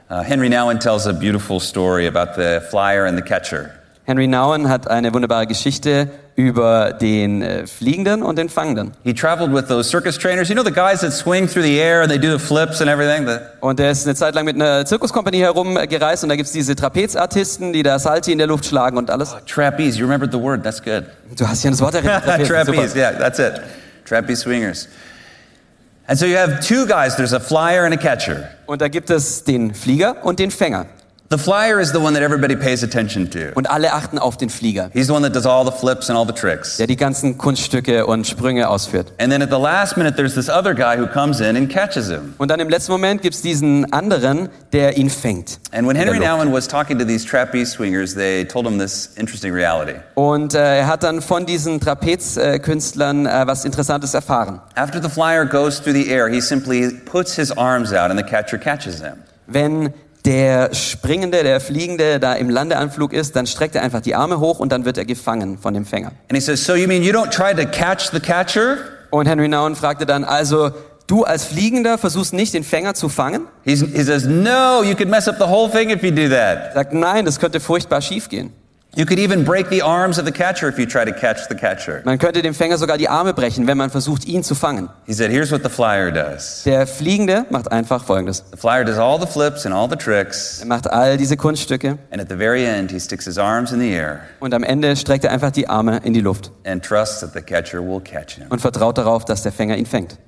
[0.09, 3.71] Uh, Henry Nouwen tells a beautiful story about the flyer and the catcher.
[4.05, 8.91] Henry Nouwen hat eine wunderbare Geschichte über den äh, Fliegenden und den Fangenden.
[9.03, 10.49] He traveled with those circus trainers.
[10.49, 12.89] You know the guys that swing through the air and they do the flips and
[12.89, 13.27] everything?
[13.27, 16.75] The, Und er ist eine Zeit lang mit einer Zirkuskompanie herumgereist und da gibt's diese
[16.75, 19.35] Trapezartisten, die da Salti in der Luft schlagen und alles.
[19.45, 19.97] trapeze.
[19.99, 20.63] You remembered the word.
[20.63, 21.03] That's good.
[21.37, 22.23] Du hast ja das Wort erinnert.
[22.25, 22.87] Trapez, trapeze.
[22.89, 22.97] super.
[22.99, 23.61] Yeah, that's it.
[24.05, 24.87] Trapeze swingers.
[26.07, 27.15] And so you have two guys.
[27.15, 28.49] There's a flyer and a catcher.
[28.65, 30.87] Und da gibt es den Flieger und den Fänger.
[31.33, 33.53] The flyer is the one that everybody pays attention to.
[33.55, 36.15] Und alle achten auf den Flieger, He's the one that does all the flips and
[36.15, 36.77] all the tricks.
[36.77, 39.13] der die ganzen Kunststücke und Sprünge ausführt.
[39.17, 42.07] And then at the last minute, there's this other guy who comes in and catches
[42.07, 42.35] him.
[42.37, 45.59] Und dann im letzten Moment gibt's diesen anderen, der ihn fängt.
[45.71, 46.19] And when Henry.
[46.19, 49.95] Nouwen was talking to these trapeze swingers, they told him this interesting reality.
[50.13, 54.61] Und äh, er hat dann von diesen Trapezkünstlern äh, was Interessantes erfahren.
[54.75, 58.23] After the flyer goes through the air, he simply puts his arms out and the
[58.23, 59.15] catcher catches him.
[59.47, 59.93] Wenn
[60.25, 64.59] der Springende, der Fliegende da im Landeanflug ist, dann streckt er einfach die Arme hoch
[64.59, 66.11] und dann wird er gefangen von dem Fänger.
[66.29, 68.77] And he says, So you mean you don't try to catch the catcher?
[69.09, 70.71] Und Henry Nouwen fragte dann, also
[71.07, 73.47] du als Fliegender versuchst nicht den Fänger zu fangen?
[73.65, 76.69] He's, he says, No, you could mess up the whole thing if you do that.
[76.69, 78.53] Er sagt, nein, das könnte furchtbar schiefgehen.
[78.95, 81.55] You could even break the arms of the catcher if you try to catch the
[81.55, 82.03] catcher.
[82.05, 84.87] Man könnte dem Fänger sogar die Arme brechen, wenn man versucht, ihn zu fangen.
[85.07, 88.43] He said, Here's what the flyer does Der Fliegende macht einfach Folgendes.
[88.51, 91.97] the flyer does all the flips and all the tricks, Er macht all diese Kunststücke
[92.11, 94.95] and at the very end, he sticks his arms in the air und am Ende
[94.95, 98.35] streckt er einfach die Arme in die Luft and trusts that the catcher will catch
[98.35, 98.45] him.
[98.49, 100.19] und vertraut darauf, dass der Fänger ihn fängt.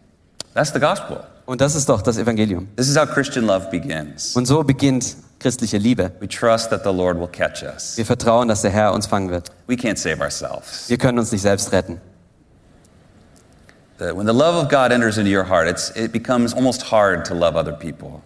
[0.56, 1.20] That's the gospel.
[1.46, 2.68] Und das ist doch das Evangelium.
[2.78, 4.36] This is how Christian love begins.
[4.36, 6.12] Und so beginnt christliche Liebe.
[6.20, 9.52] Wir vertrauen, dass der Herr uns fangen wird.
[9.68, 12.02] Wir können uns nicht selbst retten.
[14.00, 17.36] When the love of God enters into your heart, it's, it becomes almost hard to
[17.36, 18.24] love other people.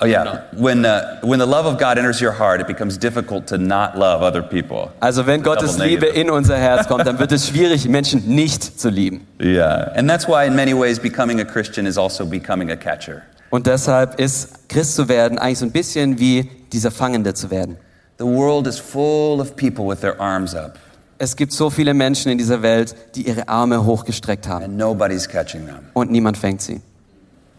[0.00, 3.48] Oh yeah, when uh, when the love of God enters your heart, it becomes difficult
[3.48, 4.92] to not love other people.
[5.02, 8.88] Also wenn Gottes Liebe in unser Herz kommt, dann wird es schwierig, Menschen nicht zu
[8.88, 9.26] lieben.
[9.38, 13.24] Yeah, and that's why in many ways becoming a Christian is also becoming a catcher.
[13.50, 17.76] Und deshalb ist Christ zu werden eigentlich so ein bisschen wie dieser Fangende zu werden.
[18.18, 20.78] The world is full of people with their arms up,
[21.18, 25.28] Es gibt so viele Menschen in dieser Welt, die ihre Arme hochgestreckt haben and nobody's
[25.28, 25.78] catching them.
[25.94, 26.80] und niemand fängt sie.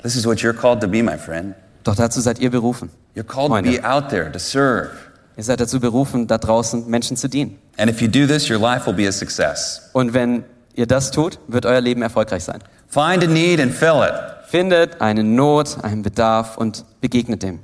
[0.01, 1.53] This is what you're called to be, my friend.
[1.83, 2.89] Doch dazu seid ihr berufen.
[3.15, 3.71] You're called to Freunde.
[3.71, 4.91] be out there to serve.
[5.37, 7.57] Ihr seid dazu berufen, da draußen Menschen zu dienen.
[7.77, 9.89] And if you do this, your life will be a success.
[9.93, 10.43] Und wenn
[10.75, 12.59] ihr das tut, wird euer Leben erfolgreich sein.
[12.87, 14.13] Find a need and fill it.
[14.51, 17.59] Findet eine Not, einen Bedarf und begegnet dem.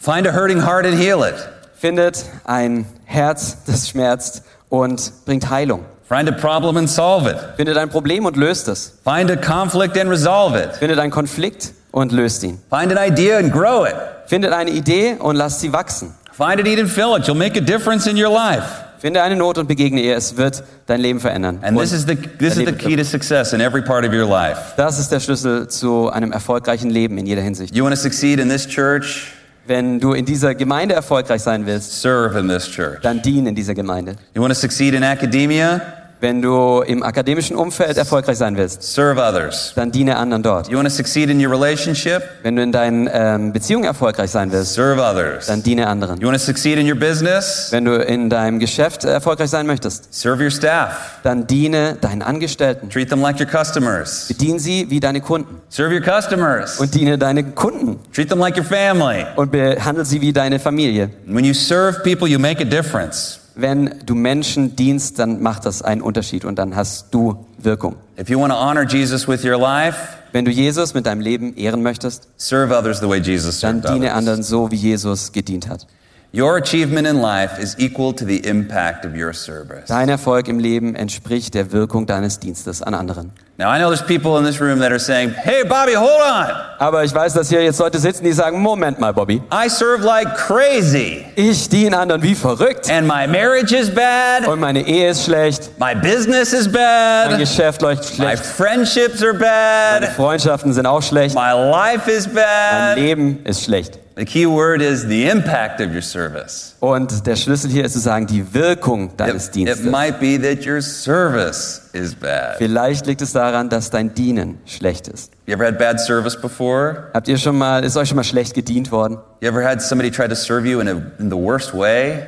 [0.00, 1.36] Find a hurting heart and heal it.
[1.76, 5.84] Findet ein Herz, das schmerzt und bringt Heilung.
[6.08, 7.36] Find a problem and solve it.
[7.56, 8.98] Findet ein Problem und löst es.
[9.04, 10.74] Find a conflict and resolve it.
[10.74, 12.58] Findet einen Konflikt und löst ihn.
[12.68, 13.94] Find an idea and grow it.
[14.26, 16.12] Findet eine Idee und lasst sie wachsen.
[16.32, 17.28] Find a need and fill it.
[17.28, 18.66] You'll make a difference in your life.
[19.02, 20.16] Finde eine Not und begegne ihr.
[20.16, 21.58] Es wird dein Leben verändern.
[21.62, 24.28] And this is the this is the key to success in every part of your
[24.28, 24.74] life.
[24.76, 27.74] Das ist der Schlüssel zu einem erfolgreichen Leben in jeder Hinsicht.
[27.74, 29.32] You want to succeed in this church?
[29.66, 33.00] Wenn du in dieser Gemeinde erfolgreich sein willst, Serve in this church.
[33.02, 34.14] dann dien in dieser Gemeinde.
[34.36, 35.80] You want to succeed in academia?
[36.22, 39.72] Wenn du im akademischen Umfeld erfolgreich sein willst, Serve others.
[39.74, 40.68] dann diene anderen dort.
[40.68, 42.22] You want to succeed in your relationship?
[42.44, 45.46] Wenn du in deinen ähm, Beziehungen erfolgreich sein willst, Serve others.
[45.46, 46.20] dann diene anderen.
[46.20, 47.66] You want to succeed in your business?
[47.72, 51.18] Wenn du in deinem Geschäft erfolgreich sein möchtest, Serve your staff.
[51.24, 52.88] dann diene deinen Angestellten.
[52.88, 54.26] Treat them like your customers.
[54.28, 56.78] Bedien sie wie deine Kunden Serve your customers.
[56.78, 59.26] und diene deine Kunden Treat them like your family.
[59.34, 61.10] und behandle sie wie deine Familie.
[61.26, 63.40] When you serve people, you make a difference.
[63.54, 67.96] Wenn du Menschen dienst, dann macht das einen Unterschied und dann hast du Wirkung.
[68.18, 69.96] If you want to honor Jesus with your life,
[70.32, 74.14] Wenn du Jesus mit deinem Leben ehren möchtest, serve others the way Jesus dann diene
[74.14, 75.86] anderen so, wie Jesus gedient hat.
[76.34, 79.84] Your achievement in life is equal to the impact of your service.
[79.88, 83.32] Dein Erfolg im Leben entspricht der Wirkung deines Dienstes an anderen.
[83.58, 86.48] Now, I know there's people in this room that are saying, hey, Bobby, hold on.
[86.78, 90.04] Aber ich weiß, dass hier jetzt Leute sitzen, die sagen, Moment mal, Bobby, I serve
[90.06, 95.10] like crazy, ich diene anderen wie verrückt and my marriage is bad, und meine Ehe
[95.10, 100.12] ist schlecht, my business is mein bad, Geschäft läuft my schlecht, friendships are meine bad,
[100.16, 102.96] Freundschaften sind auch schlecht, my life is mein bad.
[102.96, 103.98] Leben ist schlecht.
[104.14, 106.76] The key word is the impact of your service.
[106.80, 109.90] Und der Schlüssel hier ist zu sagen, die Wirkung deines It, it Dienstes.
[109.90, 112.56] might be that your service is bad.
[112.58, 115.32] Vielleicht liegt es daran, dass dein Dienen schlecht ist.
[115.46, 117.10] You ever had bad service before?
[117.14, 119.18] Habt ihr schon mal, ist euch schon mal schlecht gedient worden?
[119.40, 122.22] You ever had somebody try to serve you in, a, in the worst way?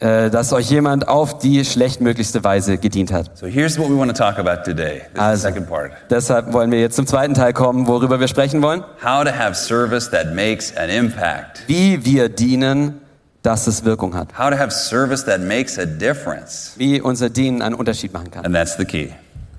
[0.00, 3.36] Äh, dass euch jemand auf die schlechtmöglichste Weise gedient hat.
[3.36, 5.00] So here's what we want to talk about today.
[5.00, 5.90] This is the Also, second part.
[6.08, 8.84] deshalb wollen wir jetzt zum zweiten Teil kommen, worüber wir sprechen wollen.
[9.04, 11.62] How to have service that makes an impact.
[11.66, 13.00] Wie wir dienen,
[13.42, 14.38] dass es Wirkung hat.
[14.38, 16.74] How to have service that makes a difference.
[16.76, 18.44] Wie unser Dienen einen Unterschied machen kann.
[18.44, 19.08] And that's the key.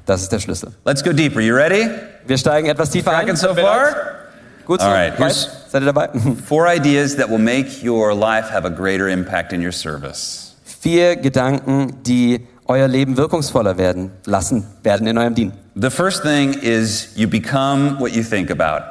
[0.06, 0.72] Das ist der Schlüssel.
[0.86, 1.42] Let's go deeper.
[1.42, 1.90] You ready?
[2.26, 3.36] Wir steigen etwas tiefer ein.
[3.36, 3.94] So far?
[4.70, 4.86] Gut so.
[4.88, 6.10] All right, here's- Seid ihr dabei?
[6.48, 10.54] Four ideas that will make your life have a greater impact in your service.
[10.64, 15.54] Vier Gedanken, die euer Leben wirkungsvoller werden lassen werden in eurem Dienen.
[15.76, 18.84] The first thing is you become what you think about.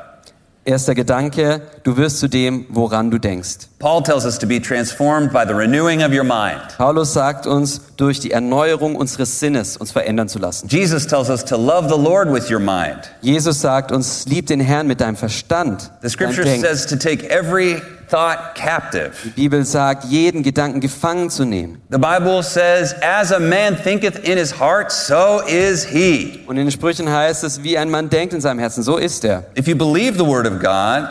[0.64, 3.68] Erster Gedanke, du wirst zu dem, woran du denkst.
[3.80, 6.60] Paul tells us to be transformed by the renewing of your mind.
[6.76, 10.66] Paulus sagt uns, durch die Erneuerung unseres Sinnes uns verändern zu lassen.
[10.68, 13.08] Jesus tells us to love the Lord with your mind.
[13.20, 15.92] Jesus sagt uns, lieb den Herrn mit deinem Verstand.
[16.02, 19.12] The scripture says to take every thought captive.
[19.22, 21.80] Die Bibel sagt, jeden Gedanken gefangen zu nehmen.
[21.90, 26.40] The Bible says, as a man thinketh in his heart, so is he.
[26.48, 29.24] Und in den Sprüchen heißt es, wie ein Mann denkt in seinem Herzen, so ist
[29.24, 29.44] er.
[29.56, 31.06] If you believe the word of God,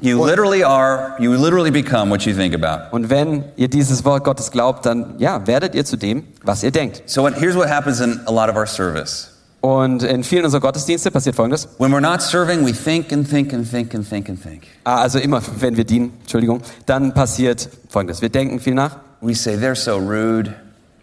[0.00, 2.92] you literally are, you literally become what you think about.
[2.94, 6.70] Und wenn ihr dieses Wort Gottes glaubt, dann ja, werdet ihr zu dem, was ihr
[6.70, 7.02] denkt.
[7.06, 9.34] So what, here's what happens in a lot of our service.
[9.60, 11.68] Und in vielen unserer Gottesdienste passiert Folgendes.
[11.78, 14.62] When we're not serving, we think and think and think and think and think.
[14.84, 18.22] Ah, Also immer, wenn wir dienen, Entschuldigung, dann passiert Folgendes.
[18.22, 20.54] Wir denken viel nach We say, they're so rude.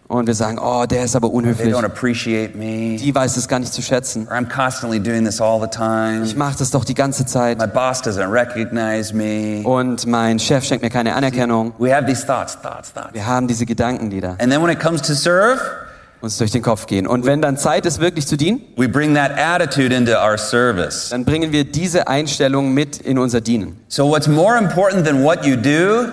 [0.08, 1.74] Und wir sagen, oh, der ist aber unhöflich.
[1.74, 2.96] don't appreciate me.
[2.96, 4.28] Die weiß es gar nicht zu schätzen.
[4.28, 6.24] Or I'm constantly doing this all the time.
[6.24, 7.58] Ich mache das doch die ganze Zeit.
[7.58, 9.62] My boss doesn't recognize me.
[9.66, 11.72] Und mein Chef schenkt mir keine Anerkennung.
[11.78, 13.12] We have these thoughts, thoughts, thoughts.
[13.12, 15.60] Wir haben diese Gedanken, die da And then when it comes to serve,
[16.20, 17.06] uns durch den Kopf gehen.
[17.06, 21.10] Und wenn dann Zeit ist, wirklich zu dienen, we bring that attitude into our service.
[21.10, 23.76] dann bringen wir diese Einstellung mit in unser Dienen.
[23.88, 26.06] So what's more important than what you do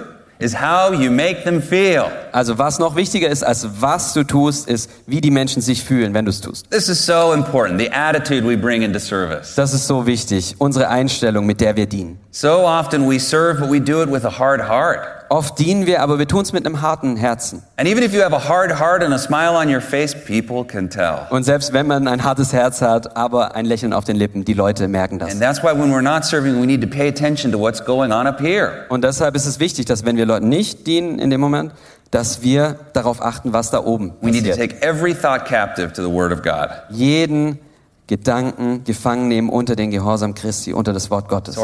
[0.43, 2.11] is how you make them feel.
[2.31, 6.13] Also was noch wichtiger ist, als was du tust, ist, wie die Menschen sich fühlen,
[6.13, 6.69] wenn du es tust.
[6.69, 9.55] This is so important, the attitude we bring into service.
[9.55, 12.22] Das ist so wichtig, unsere Einstellung, mit der wir dienen.
[12.35, 15.23] So often we serve, but we do it with a hard heart.
[15.29, 17.61] Oft dienen wir, aber wir tun es mit einem harten Herzen.
[17.77, 20.63] And even if you have a hard heart and a smile on your face, people
[20.65, 21.27] can tell.
[21.29, 24.55] Und selbst wenn man ein hartes Herz hat, aber ein Lächeln auf den Lippen, die
[24.55, 25.31] Leute merken das.
[25.31, 28.11] And that's why when we're not serving, we need to pay attention to what's going
[28.11, 28.85] on up here.
[28.89, 31.71] Und deshalb ist es wichtig, dass wenn wir Leuten nicht dienen in dem Moment,
[32.09, 34.71] dass wir darauf achten, was da oben We need to passiert.
[34.71, 36.69] take every thought captive to the Word of God.
[36.89, 37.59] Jeden
[38.07, 41.57] Gedanken gefangen nehmen unter den Gehorsam Christi, unter das Wort Gottes.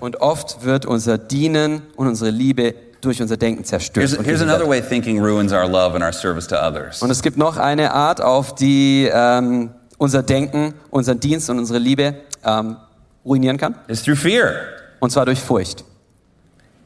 [0.00, 4.08] Und oft wird unser Dienen und unsere Liebe durch unser Denken zerstört.
[4.08, 4.62] Here's, und here's gehindert.
[4.62, 7.02] another way thinking ruins our love and our service to others.
[7.02, 11.78] Und es gibt noch eine Art, auf die ähm, unser Denken, unseren Dienst und unsere
[11.78, 12.76] Liebe ähm,
[13.24, 13.74] ruinieren kann.
[13.88, 14.54] It's through fear.
[15.00, 15.84] Und zwar durch Furcht.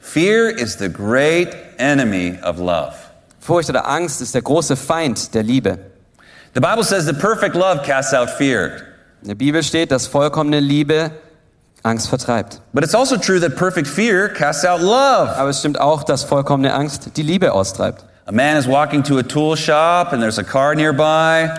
[0.01, 2.92] Fear is the great enemy of love.
[3.38, 5.92] Furcht oder Angst ist der große Feind der Liebe.
[6.55, 8.83] The Bible says that perfect love casts out fear.
[9.23, 11.11] In der Bibel steht, dass vollkommene Liebe
[11.83, 12.61] Angst vertreibt.
[12.75, 15.31] But it's also true that perfect fear casts out love.
[15.37, 18.05] Aber es stimmt auch, dass vollkommene Angst die Liebe austreibt.
[18.27, 21.51] A man is walking to a tool shop and there's a car nearby.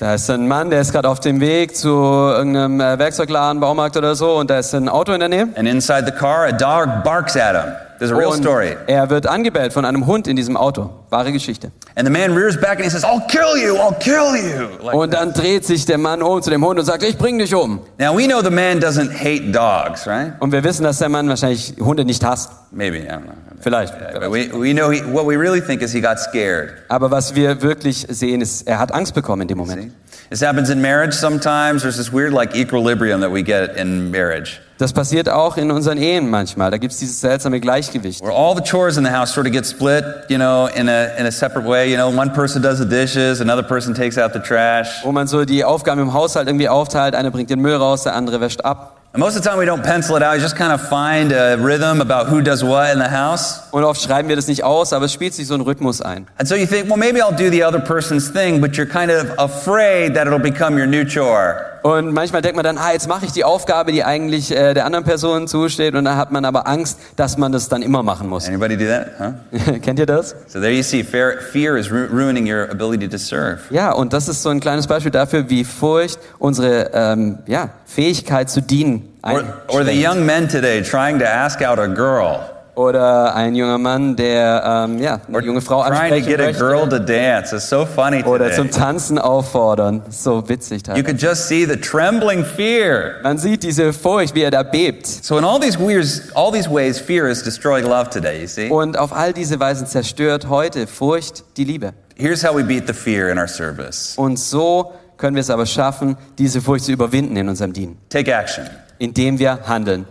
[0.00, 3.96] Da ist ein Mann, der ist gerade auf dem Weg zu irgendeinem äh, Werkzeugladen, Baumarkt
[3.96, 5.48] oder so und da ist ein Auto in der Nähe.
[5.54, 7.72] And inside the car, a dog barks at him.
[7.98, 8.76] There's a real Und story.
[8.86, 10.90] er wird angebellt von einem Hund in diesem Auto.
[11.10, 11.70] Wahre Geschichte.
[11.94, 14.68] And the man rears back and he says, I'll kill you, I'll kill you.
[14.82, 17.38] Like Und dann dreht sich der Mann um zu dem Hund und sagt, ich bring
[17.38, 17.80] dich um.
[17.98, 20.32] now we know the man doesn't hate dogs, right?
[20.40, 22.50] Und wir wissen, dass der Mann wahrscheinlich Hunde nicht hasst.
[22.72, 23.32] Maybe, I don't know.
[23.60, 23.94] Vielleicht.
[24.12, 26.74] But we, we know he, what we really think is he got scared.
[26.88, 29.82] Aber was wir wirklich sehen, ist, er hat Angst bekommen in dem Moment.
[29.82, 29.90] See?
[30.30, 31.82] This happens in marriage sometimes.
[31.82, 34.60] There's this weird like equilibrium that we get in marriage.
[34.78, 36.72] Das passiert auch in unseren Ehen manchmal.
[36.72, 38.20] Da gibt es dieses seltsame Gleichgewicht.
[38.20, 41.16] Where all the chores in the house sort of get split, you know, in a,
[41.16, 41.88] in a separate way.
[41.88, 45.04] You know, one person does the dishes, another person takes out the trash.
[45.04, 47.14] Wo man so die Aufgaben im Haushalt irgendwie aufteilt.
[47.14, 48.96] Einer bringt den Müll raus, der andere wäscht ab.
[49.12, 50.34] And most of the time we don't pencil it out.
[50.34, 53.60] You just kind of find a rhythm about who does what in the house.
[53.70, 56.26] Und oft schreiben wir das nicht aus, aber es spielt sich so ein Rhythmus ein.
[56.36, 59.12] And so you think, well, maybe I'll do the other person's thing, but you're kind
[59.12, 61.73] of afraid that it'll become your new chore.
[61.84, 64.86] Und manchmal denkt man dann, ah, jetzt mache ich die Aufgabe, die eigentlich äh, der
[64.86, 65.94] anderen Person zusteht.
[65.94, 68.48] Und dann hat man aber Angst, dass man das dann immer machen muss.
[68.48, 69.08] Anybody do that?
[69.18, 69.72] Huh?
[69.82, 70.34] Kennt ihr das?
[70.46, 73.58] So there you see, fear, fear is ru- ruining your ability to serve.
[73.68, 78.48] Ja, und das ist so ein kleines Beispiel dafür, wie Furcht unsere ähm, ja, Fähigkeit
[78.48, 82.40] zu dienen Or, or the young men today trying to ask out a girl,
[82.76, 86.44] Oder ein junger Mann, der ähm, ja, eine junge Frau trying to ansprechen get a
[86.44, 86.58] möchte.
[86.58, 87.54] girl to dance.
[87.54, 88.80] It's so funny Oder zum today.
[88.80, 90.02] Tanzen auffordern.
[90.10, 91.04] So witzig You teilweise.
[91.04, 93.20] could just see the trembling fear.
[93.22, 95.06] Man sieht diese Furcht, wie er da bebt.
[95.06, 98.40] So in all these weird, all these ways, fear is destroying love today.
[98.40, 98.68] You see.
[98.68, 101.92] Und auf all diese Weisen zerstört heute Furcht die Liebe.
[102.16, 104.14] Here's how we beat the fear in our service.
[104.16, 108.32] Und so können wir es aber schaffen, diese Furcht zu überwinden in unserem Dienen, Take
[108.32, 108.64] action.
[108.98, 110.06] indem wir handeln.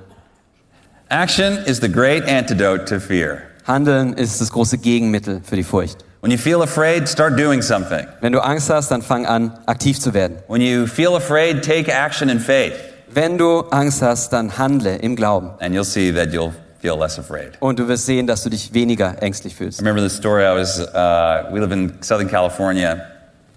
[1.13, 3.43] Action is the great antidote to fear.
[3.67, 6.03] Handeln ist das große Gegenmittel für die Furcht.
[6.21, 8.07] When you feel afraid, start doing something.
[8.21, 10.37] Wenn du Angst hast, dann fang an, aktiv zu werden.
[10.47, 12.73] When you feel afraid, take action in faith,
[13.13, 15.51] Wenn du Angst hast, dann handle im Glauben.
[15.59, 17.51] and you'll see that you'll feel less afraid.
[17.59, 19.79] Und du wirst sehen, dass du dich weniger ängstlich fühlst.
[19.81, 20.43] I remember this story.
[20.43, 22.99] I was, uh, we live in Southern California,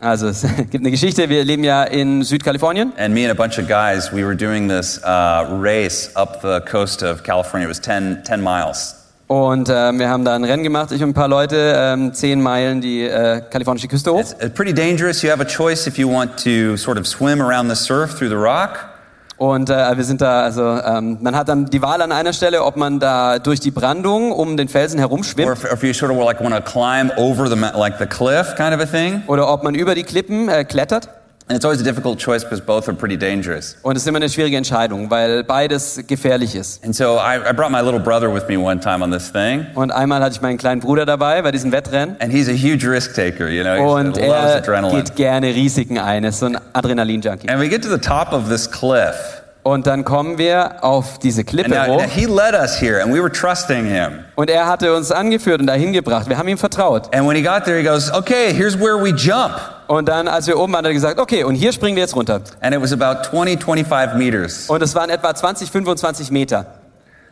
[0.00, 2.92] Also es gibt eine Geschichte, wir leben ja in Südkalifornien.
[2.98, 6.60] and me and a bunch of guys, we were doing this uh, race up the
[6.70, 7.66] coast of California.
[7.66, 8.94] It was 10, 10 miles.
[9.28, 12.40] Und ähm, wir haben da ein Rennen gemacht, ich und ein paar Leute, ähm, zehn
[12.40, 14.20] Meilen die äh, kalifornische Küste hoch.
[14.20, 15.20] It's pretty dangerous.
[15.22, 18.28] You have a choice if you want to sort of swim around the surf through
[18.28, 18.88] the rock,
[19.38, 22.64] Und äh, wir sind da, also ähm, man hat dann die Wahl an einer Stelle,
[22.64, 26.10] ob man da durch die Brandung um den Felsen or herumschwimmt if, if you sort
[26.10, 29.22] of like want to climb over the ma- like the cliff kind of a thing.
[29.26, 31.10] oder ob man über die Klippen äh, klettert.
[31.48, 33.76] And it's always a difficult choice because both are pretty dangerous.
[33.82, 36.84] Und es ist immer eine schwierige Entscheidung, weil beides gefährlich ist.
[36.84, 39.64] And so I, I brought my little brother with me one time on this thing,
[39.76, 42.16] Und einmal hatte ich meinen kleinen Bruder dabei bei diesem Wettrennen.
[42.18, 43.48] and he's a huge risk taker.
[43.48, 45.02] You know, Und er adrenaline.
[45.04, 47.48] geht gerne Risiken ein, ist so ein Adrenalin-Junkie.
[47.48, 49.35] And we get to the top of this cliff,
[49.66, 52.04] Und dann kommen wir auf diese Klippe now, hoch.
[52.04, 54.20] he led us here, and we were trusting him.
[54.36, 56.28] Und er hatte uns angeführt und dahin gebracht.
[56.28, 57.12] Wir haben ihm vertraut.
[57.12, 59.56] And when he got there, he goes, "Okay, here's where we jump."
[59.88, 62.14] Und dann, als wir oben waren, hat er gesagt, okay, und hier springen wir jetzt
[62.14, 62.42] runter.
[62.60, 64.70] And it was about 20, 25 meters.
[64.70, 66.66] Und es waren etwa 20, 25 Meter.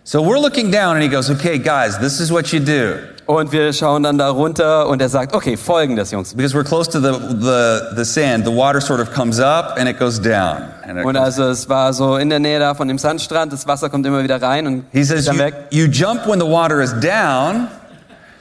[0.03, 2.94] So we're looking down, and he goes, "Okay, guys, this is what you do.
[3.27, 6.35] Und wir schauen dann da runter und er sagt, okay, folgendes, Jungs.
[6.35, 9.89] Because we're close to the, the, the sand, the water sort of comes up and
[9.89, 10.63] it goes down.
[10.87, 13.67] And it Und also es war so in der Nähe da von dem Sandstrand, das
[13.67, 15.55] Wasser kommt immer wieder rein und he says, dann you, weg.
[15.71, 17.69] you jump when the water is down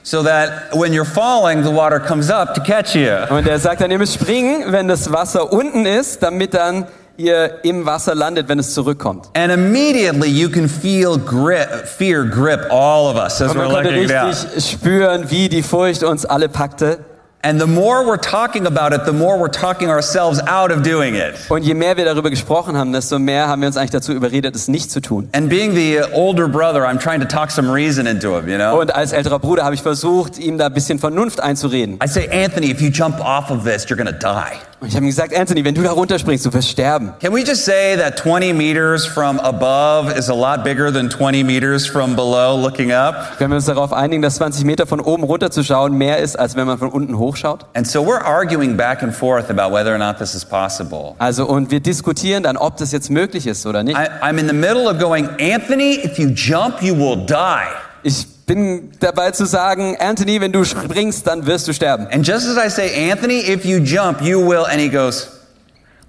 [0.04, 3.10] so that when you're falling, the water comes up to catch you.
[3.30, 7.64] Und er sagt dann, ihr müsst springen, wenn das Wasser unten ist, damit dann ihr
[7.64, 9.30] im Wasser landet, wenn es zurückkommt.
[9.36, 13.72] And immediately you can feel grip, fear grip all of us as Und we're man
[13.74, 14.30] konnte looking down.
[14.30, 17.00] richtig spüren, wie die Furcht uns alle packte.
[17.46, 21.16] And the more we're talking about it, the more we're talking ourselves out of doing
[21.16, 21.34] it.
[21.50, 24.56] Und je mehr wir darüber gesprochen haben, desto mehr haben wir uns eigentlich dazu überredet,
[24.56, 25.28] es nicht zu tun.
[25.34, 28.80] And being the older brother, I'm trying to talk some reason into him, you know?
[28.80, 32.00] Und als älterer Bruder habe ich versucht, ihm da ein bisschen Vernunft einzureden.
[32.02, 34.56] I say, Anthony, if you jump off of this, you're gonna die.
[34.84, 37.14] Und ich habe ihm gesagt, Anthony, wenn du da runterspringst, du wirst sterben.
[37.22, 41.42] Can we just say that 20 meters from above is a lot bigger than 20
[41.42, 43.38] meters from below looking up?
[43.38, 46.68] Können wir uns darauf einigen, dass 20 Meter von oben runterzuschauen mehr ist, als wenn
[46.68, 47.66] man von unten hochschaut?
[47.76, 51.16] And so we're arguing back and forth about whether or not this is possible.
[51.18, 53.98] Also, und wir diskutieren dann, ob das jetzt möglich ist oder nicht.
[53.98, 57.70] I, I'm in the middle of going, Anthony, if you jump, you will die.
[58.04, 62.08] Ich bin dabei zu sagen, Anthony, wenn du springst, dann wirst du sterben.
[62.12, 65.30] And just as I say, Anthony, if you jump, you will, and he goes,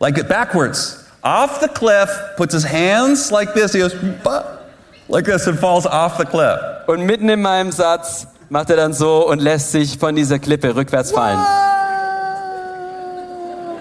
[0.00, 3.94] like it backwards, off the cliff, puts his hands like this, he goes,
[5.08, 6.58] like this, and falls off the cliff.
[6.86, 10.74] Und mitten in meinem Satz macht er dann so und lässt sich von dieser Klippe
[10.74, 11.38] rückwärts fallen.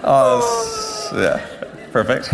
[0.02, 0.42] Oh,
[1.14, 1.40] yeah,
[1.92, 2.30] perfect.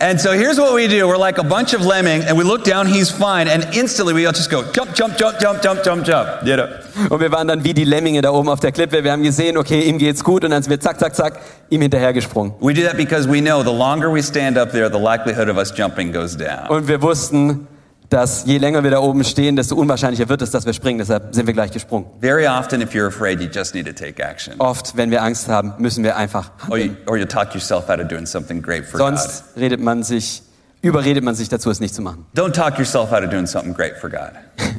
[0.00, 1.08] And so here's what we do.
[1.08, 4.26] We're like a bunch of lemming, and we look down, he's fine, and instantly we
[4.26, 6.46] all just go, jump, jump, jump, jump, jump, jump, jump.
[6.46, 6.68] You know?
[7.10, 9.02] Und wir waren dann wie die Lemminge da oben auf der Klippe.
[9.02, 11.82] Wir haben gesehen, okay, ihm geht's gut und dann sind wir zack, zack, zack ihm
[11.82, 12.52] hinterhergesprungen.
[12.60, 15.56] We do that because we know the longer we stand up there, the likelihood of
[15.56, 16.68] us jumping goes down.
[16.68, 17.66] Und wir wussten,
[18.10, 20.98] dass je länger wir da oben stehen, desto unwahrscheinlicher wird es, dass wir springen.
[20.98, 22.06] Deshalb sind wir gleich gesprungen.
[22.20, 24.54] Very often, if you're afraid, you just need to take action.
[24.58, 27.08] Oft, wenn wir Angst haben, müssen wir einfach Or you, handeln.
[27.08, 29.18] or you talk yourself out of doing something great for God.
[29.18, 30.42] Sonst redet man sich,
[30.80, 32.24] überredet man sich dazu, es nicht zu machen.
[32.34, 34.30] Don't talk yourself out of doing something great for God.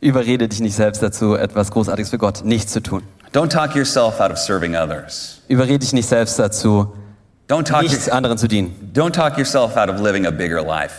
[0.00, 3.02] Überrede dich nicht selbst dazu, etwas Großartiges für Gott nicht zu tun.
[3.32, 5.40] Don't talk yourself out of serving others.
[5.48, 6.92] Überrede dich nicht selbst dazu,
[7.48, 8.92] Don't talk, nicht your- anderen zu dienen.
[8.94, 10.94] don't talk yourself out of living a bigger life.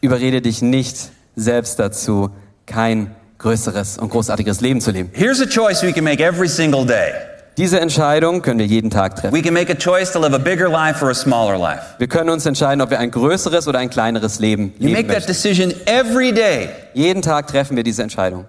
[0.00, 1.10] Überrede dich nicht
[1.40, 2.30] selbst dazu,
[2.66, 5.10] kein größeres und großartiges Leben zu leben.
[5.12, 7.12] Here's a choice we can make every single day.
[7.56, 9.34] Diese Entscheidung können wir jeden Tag treffen.
[9.36, 11.82] We can make a choice to live a bigger life or a smaller life.
[11.98, 15.08] Wir können uns entscheiden, ob wir ein größeres oder ein kleineres Leben You leben make
[15.08, 15.32] that möchten.
[15.32, 16.68] decision every day.
[16.94, 18.46] Jeden Tag treffen wir diese Entscheidung.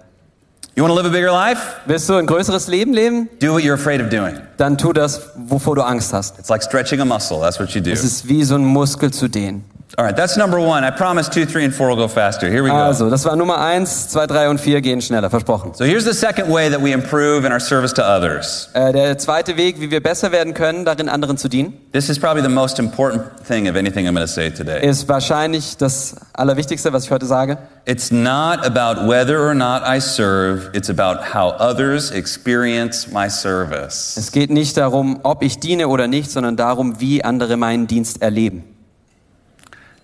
[0.74, 1.60] You live a bigger life?
[1.84, 3.28] Willst du ein größeres Leben leben?
[3.40, 4.36] Do what you're afraid of doing.
[4.56, 6.38] Dann tu das, wovor du Angst hast.
[6.38, 7.40] It's like stretching a muscle.
[7.40, 7.90] That's what you do.
[7.90, 9.64] Es ist wie so ein Muskel zu dehnen.
[9.98, 10.84] All right, that's number one.
[10.84, 12.48] I promise two, three, and four will go faster.
[12.48, 12.76] Here we go.
[12.76, 15.74] Also, das war Nummer eins, zwei, drei und vier gehen schneller, versprochen.
[15.74, 18.70] So here's the second way that we improve in our service to others.
[18.72, 22.18] Äh, der zweite Weg, wie wir besser werden können, darin anderen zu dienen, This is
[22.18, 24.82] probably the most important thing of anything I'm going to say today.
[24.82, 27.58] ist wahrscheinlich das Allerwichtigste, was ich heute sage.
[27.84, 34.16] It's not about whether or not I serve, it's about how others experience my service.
[34.16, 38.22] Es geht nicht darum, ob ich diene oder nicht, sondern darum, wie andere meinen Dienst
[38.22, 38.64] erleben.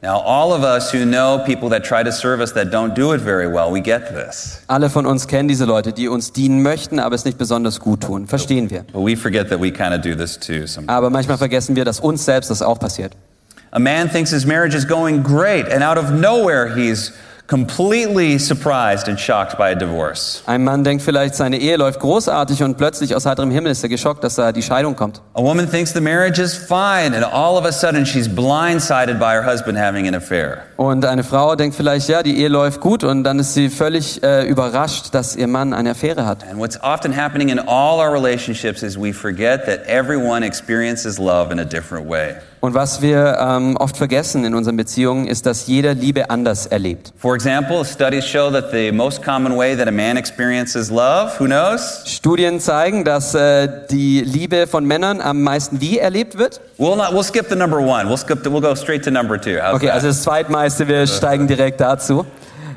[0.00, 3.12] Now, all of us who know people that try to serve us that don't do
[3.14, 4.62] it very well, we get this.
[4.68, 8.02] Alle von uns kennen diese Leute, die uns dienen möchten, aber es nicht besonders gut
[8.02, 8.28] tun.
[8.28, 8.84] Verstehen wir.
[8.92, 10.88] But we forget that we kind of do this too sometimes.
[10.88, 13.12] Aber manchmal vergessen wir, dass uns selbst das auch passiert.
[13.72, 17.12] A man thinks his marriage is going great, and out of nowhere, he's
[17.48, 20.42] completely surprised and shocked by a divorce.
[20.46, 23.88] Ein Mann denkt vielleicht, seine Ehe läuft großartig und plötzlich aus heiterem Himmel ist er
[23.88, 25.22] geschockt, dass da die Scheidung kommt.
[25.32, 29.32] A woman thinks the marriage is fine, and all of a sudden, she's blindsided by
[29.32, 30.58] her husband having an affair.
[30.76, 34.22] Und eine Frau denkt vielleicht, ja, die Ehe läuft gut und dann ist sie völlig
[34.22, 36.44] äh, überrascht, dass ihr Mann eine Affäre hat.
[36.44, 41.50] And what's often happening in all our relationships is we forget that everyone experiences love
[41.50, 42.36] in a different way.
[42.60, 47.12] Und was wir ähm, oft vergessen in unseren Beziehungen, ist, dass jeder Liebe anders erlebt.
[47.16, 51.46] For example, studies show that the most common way that a man experiences love, who
[51.46, 52.02] knows?
[52.06, 56.60] Studien zeigen, dass äh, die Liebe von Männern am meisten wie erlebt wird.
[56.78, 57.12] We'll not.
[57.12, 58.08] We'll skip the number one.
[58.08, 58.42] We'll skip.
[58.42, 59.58] The, we'll go straight to number two.
[59.62, 59.94] How's Okay, that?
[59.94, 62.24] also das zweitmeiste, wir steigen direkt dazu.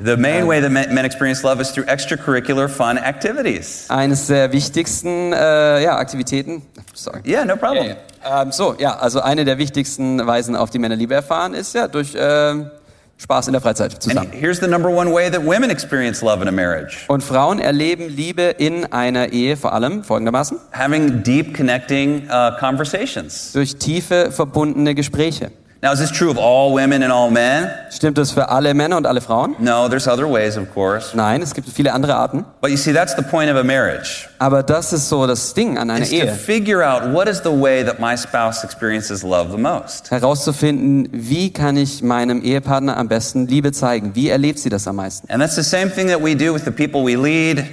[0.04, 3.86] The main way that men, experience love is through extracurricular fun activities.
[3.90, 6.62] Eines der wichtigsten äh, ja, Aktivitäten.
[6.94, 7.22] Sorry.
[7.26, 7.96] Yeah, no problem.
[8.24, 11.88] Ähm, so, ja, also eine der wichtigsten Weisen, auf die Männer Liebe erfahren, ist ja
[11.88, 12.70] durch ähm,
[13.18, 14.32] Spaß in der Freizeit And zusammen.
[14.32, 18.10] here's the number one way that women experience love in a marriage: Und Frauen erleben
[18.10, 23.52] Liebe in einer Ehe vor allem folgendermaßen having deep, connecting uh, conversations.
[23.54, 25.52] durch tiefe, verbundene Gespräche.
[25.84, 27.68] Now, is this true of all women and all men?
[27.90, 29.56] Stimmt es für alle Männer und alle Frauen?
[29.58, 31.16] No, there's other ways, of course.
[31.18, 32.46] Nein, es gibt viele andere Arten.
[32.62, 34.30] But you see, that's the point of a marriage.
[34.38, 36.34] Aber das ist so das Ding an einer Is to Ehe.
[36.34, 40.12] figure out what is the way that my spouse experiences love the most.
[40.12, 44.12] Herauszufinden, wie kann ich meinem Ehepartner am besten Liebe zeigen?
[44.14, 45.28] Wie erlebt sie das am meisten?
[45.32, 47.66] And that's the same thing that we do with the people we lead,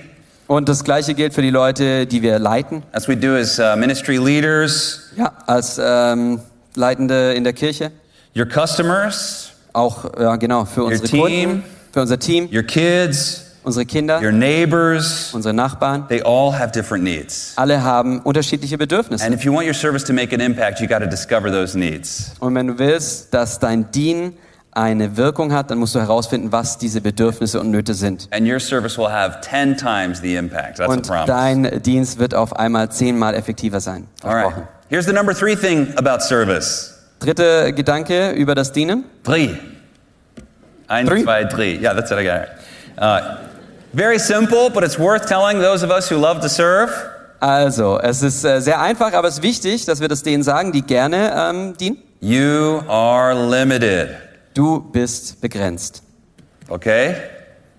[0.47, 2.83] Und das Gleiche gilt für die Leute, die wir leiten.
[2.93, 6.41] as we do as uh, ministry leaders, Ja, als ähm,
[6.79, 7.91] Leitende in der Kirche.
[8.37, 11.21] your customers, Auch, ja, genau, für unsere team.
[11.21, 15.31] Kunden, für unser Team, your kids, unsere Kinder, your neighbors.
[15.35, 16.07] unsere Nachbarn.
[16.09, 17.53] They all have different needs.
[17.57, 19.25] Alle haben unterschiedliche Bedürfnisse.
[19.25, 21.77] And if you want your service to make an impact, you got to discover those
[21.79, 22.33] needs.
[22.41, 24.35] Und wenn du willst, dass dein Dienen
[24.71, 28.29] eine Wirkung hat, dann musst du herausfinden, was diese Bedürfnisse und Nöte sind.
[28.31, 30.77] And your service will have 10 times the impact.
[30.79, 31.27] That's Und a promise.
[31.27, 34.07] dein Dienst wird auf einmal zehnmal effektiver sein.
[34.21, 34.63] Versprochen.
[34.91, 36.95] Here's the number three thing about service.
[37.21, 39.05] Dritter Gedanke über das Dienen.
[39.25, 39.59] Three.
[40.89, 41.23] Ein, Three?
[41.25, 41.77] zwei, three.
[41.77, 42.19] Yeah, that's it.
[42.19, 42.49] I got it.
[42.97, 43.37] Uh,
[43.93, 46.91] very simple, but it's worth telling those of us who love to serve.
[47.41, 50.73] Also, es ist äh, sehr einfach, aber es ist wichtig, dass wir das denen sagen,
[50.73, 51.99] die gerne ähm, dienen.
[52.21, 54.17] You are limited.
[54.55, 56.03] Du bist begrenzt.
[56.69, 57.15] Okay?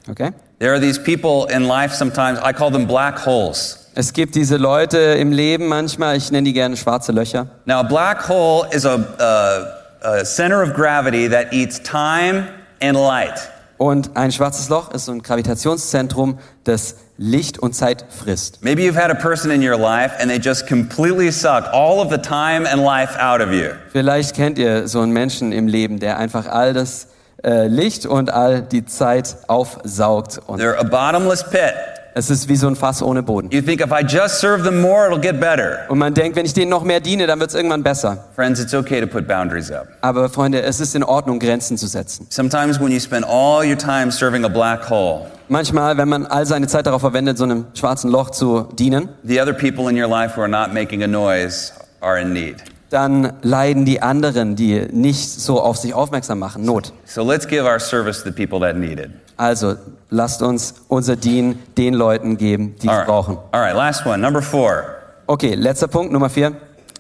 [0.10, 0.32] Okay?
[0.60, 3.89] There are these people in life sometimes, I call them black holes.
[4.00, 7.48] Es gibt diese Leute im Leben manchmal, ich nenne die gerne schwarze Löcher.
[7.66, 12.48] Now, a black hole is a, a, a center of gravity that eats time
[12.82, 13.50] and light.
[13.78, 18.64] Und ein schwarzes Loch ist so ein Gravitationszentrum, das Licht und Zeit frisst.
[18.64, 22.10] Maybe you've had a person in your life and they just completely suck all of
[22.10, 23.72] the time and life out of you.
[23.92, 27.08] Vielleicht kennt ihr so einen Menschen im Leben, der einfach all das
[27.44, 30.40] äh, Licht und all die Zeit aufsaugt.
[30.48, 31.74] Und They're a bottomless pit.
[32.20, 33.50] Es ist wie so ein Fass ohne Boden.
[33.52, 35.80] You think if I just serve them more, it'll get better.
[35.90, 38.26] Und man denkt, wenn ich denen noch mehr diene, dann wird es irgendwann besser.
[38.36, 39.88] Friends, it's okay to put boundaries up.
[40.02, 42.28] Aber Freunde, es ist in Ordnung, Grenzen zu setzen.
[42.30, 46.46] Sometimes when you spend all your time serving a black hole, Manchmal, wenn man all
[46.46, 50.08] seine Zeit darauf verwendet, so einem schwarzen Loch zu dienen, the other people in your
[50.08, 52.58] life who are not making a noise are in need.
[52.92, 56.92] dann leiden die anderen, die nicht so auf sich aufmerksam machen, Not.
[57.06, 59.10] So let's give our service to the people that need it.
[59.40, 59.78] Also
[60.10, 63.06] lasst uns unser Dienen den Leuten geben, die es right.
[63.06, 63.38] brauchen.
[63.54, 64.98] All right, last one, number four.
[65.28, 66.52] Okay, letzter Punkt, Nummer vier.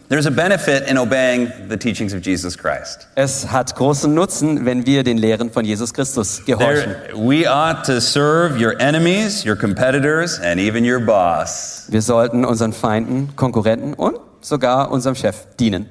[0.07, 3.09] There's a benefit in obeying the teachings of Jesus Christ.
[3.15, 6.95] Es hat großen Nutzen, wenn wir den Lehren von Jesus Christus gehorchen.
[7.07, 11.87] There, we ought to serve your enemies, your competitors, and even your boss.
[11.89, 15.89] Wir sollten unseren Feinden, Konkurrenten und sogar unserem Chef dienen.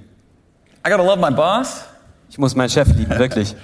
[0.86, 1.82] I gotta love my boss?
[2.30, 3.54] Ich muss meinen Chef lieben, wirklich.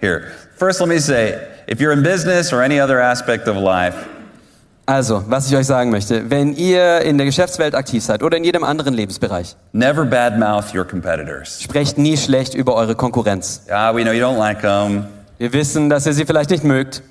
[0.00, 0.24] Here,
[0.58, 1.38] first let me say
[1.68, 3.96] if you're in business or any other aspect of life,
[4.88, 8.44] Also, was ich euch sagen möchte, wenn ihr in der Geschäftswelt aktiv seid oder in
[8.44, 11.60] jedem anderen Lebensbereich, never badmouth your competitors.
[11.60, 13.62] sprecht nie schlecht über eure Konkurrenz.
[13.68, 15.04] Yeah, we know you don't like them,
[15.38, 17.02] Wir wissen, dass ihr sie vielleicht nicht mögt,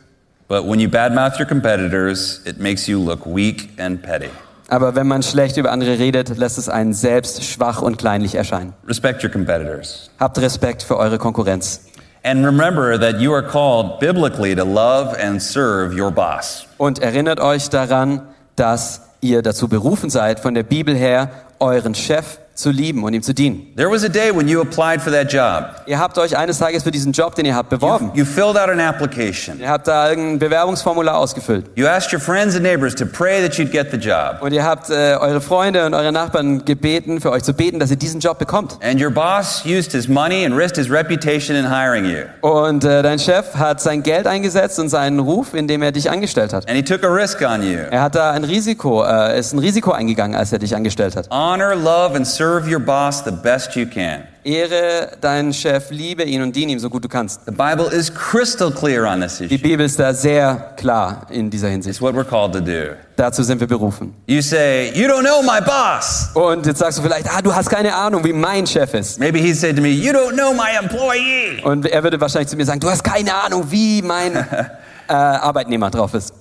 [0.48, 4.30] but when you badmouth your competitors, it makes you look weak and petty.
[4.70, 8.72] aber wenn man schlecht über andere redet, lässt es einen selbst schwach und kleinlich erscheinen.
[8.88, 10.10] Respect your competitors.
[10.18, 11.82] Habt Respekt für eure Konkurrenz.
[12.26, 16.66] And remember that you are called biblically to love and serve your boss.
[16.80, 18.22] Und erinnert euch daran,
[18.56, 23.22] dass ihr dazu berufen seid, von der Bibel her euren Chef zu lieben und ihm
[23.22, 23.74] zu dienen.
[23.76, 25.82] There was a day when you applied for that job.
[25.86, 28.12] Ihr habt euch eines Tages für diesen Job, den ihr habt, beworben.
[28.14, 29.60] You filled out an application.
[29.60, 31.66] Ihr habt da irgendein Bewerbungsformular ausgefüllt.
[31.76, 34.42] You asked your friends and neighbors to pray that you'd get the job.
[34.42, 37.92] Und ihr habt äh, eure Freunde und eure Nachbarn gebeten, für euch zu beten, dass
[37.92, 38.78] ihr diesen Job bekommt.
[38.82, 42.24] And your boss used his money and risked his reputation in hiring you.
[42.42, 46.54] Und äh, dein Chef hat sein Geld eingesetzt und seinen Ruf, indem er dich angestellt
[46.54, 46.68] hat.
[46.70, 47.80] And he took a risk on you.
[47.92, 51.30] Er hat da ein Risiko, äh, ist ein Risiko eingegangen, als er dich angestellt hat.
[51.30, 54.28] Honor, love, and serve your boss the best you can.
[54.44, 57.42] Ehre deinen Chef, liebe ihn und diene ihm so gut du kannst.
[57.46, 59.58] The Bible is crystal clear on this Die issue.
[59.58, 61.96] Bibel ist da sehr klar in dieser Hinsicht.
[61.96, 62.94] It's what we're called to do.
[63.16, 64.14] Dazu sind wir berufen.
[64.28, 66.30] You say, You don't know my boss.
[66.36, 69.20] Und jetzt sagst du vielleicht, ah, du hast keine Ahnung, wie mein Chef ist.
[69.20, 71.64] Maybe he'd say to me, You don't know my employee.
[71.64, 74.36] Und er würde wahrscheinlich zu mir sagen, du hast keine Ahnung, wie mein
[75.08, 76.34] äh, Arbeitnehmer drauf ist.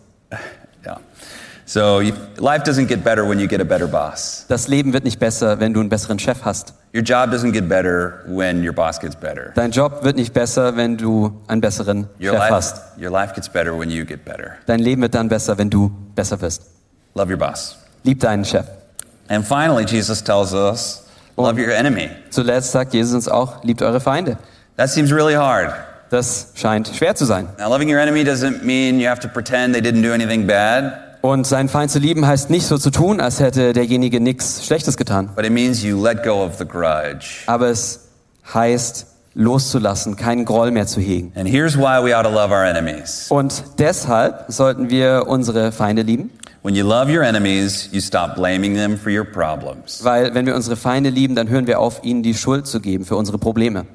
[1.74, 4.44] So you, life doesn't get better when you get a better boss.
[4.46, 6.72] Das Leben wird nicht besser, wenn du einen besseren Chef hast.
[6.94, 9.50] Your job doesn't get better when your boss gets better.
[9.56, 12.80] Dein Job wird nicht besser, wenn du einen besseren Your Chef life, hast.
[12.96, 14.56] your life gets better when you get better.
[14.66, 16.62] Dein Leben wird dann besser, wenn du besser wirst.
[17.16, 17.76] Love your boss.
[18.04, 18.66] Lieb deinen Chef.
[19.26, 22.08] And finally, Jesus tells us, love your enemy.
[22.30, 24.38] Zuletzt sagt Jesus uns auch, liebt eure Feinde.
[24.76, 25.74] That seems really hard.
[26.10, 27.48] Das scheint schwer zu sein.
[27.58, 31.03] Now, loving your enemy doesn't mean you have to pretend they didn't do anything bad,
[31.24, 34.98] Und seinen Feind zu lieben heißt nicht so zu tun, als hätte derjenige nichts Schlechtes
[34.98, 35.30] getan.
[35.34, 37.44] but it means you let go of the grudge.
[37.46, 38.08] Aber es
[38.52, 41.32] heißt, loszulassen, keinen Groll mehr zu hegen.
[41.34, 43.28] And here's why we ought to love our enemies.
[43.30, 46.30] Und deshalb sollten wir unsere Feinde lieben,
[46.62, 50.04] enemies, you stop blaming them for your problems.
[50.04, 53.06] weil wenn wir unsere Feinde lieben, dann hören wir auf, ihnen die Schuld zu geben
[53.06, 53.86] für unsere Probleme.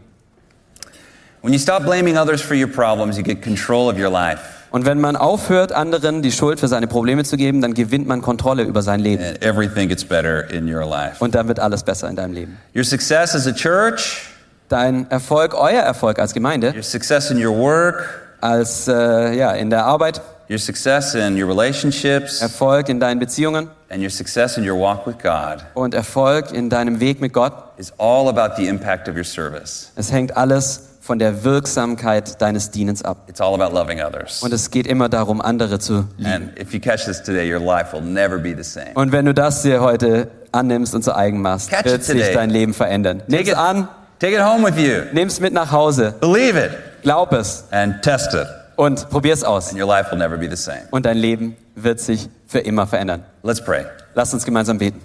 [1.43, 4.58] When you stop blaming others for your problems, you get control of your life.
[4.71, 8.21] Und wenn man aufhört, anderen die Schuld für seine Probleme zu geben, dann gewinnt man
[8.21, 9.23] Kontrolle über sein Leben.
[9.23, 11.15] And everything gets better in your life.
[11.19, 12.57] Und dann wird alles besser in deinem Leben.
[12.75, 14.29] Your success as a church,
[14.69, 18.07] Dein Erfolg, euer Erfolg als Gemeinde, your success in your work,
[18.39, 23.69] als äh, ja, in der Arbeit, your success in your relationships, Erfolg in deinen Beziehungen
[23.89, 27.53] and your success in your walk with God und Erfolg in deinem Weg mit Gott,
[27.77, 29.91] is all about the impact of your service.
[29.95, 33.23] es hängt alles von der Wirksamkeit deines Dienens ab.
[33.27, 34.43] It's all about loving others.
[34.43, 36.31] Und es geht immer darum, andere zu lieben.
[36.31, 38.91] And if you catch this today, your life will never be the same.
[38.93, 42.51] Und wenn du das dir heute annimmst und zu eigen machst, Catch wird sich dein
[42.51, 43.23] Leben verändern.
[43.25, 43.87] Nimm's it, an,
[44.19, 45.11] take it home with you.
[45.11, 48.45] nimm's mit nach Hause, Believe it glaub es and test it,
[48.75, 49.71] und probier's aus.
[49.71, 50.81] and your life will never be the same.
[50.91, 53.23] Und dein Leben wird sich für immer verändern.
[53.41, 53.85] Let's pray.
[54.13, 55.01] Lass uns gemeinsam beten.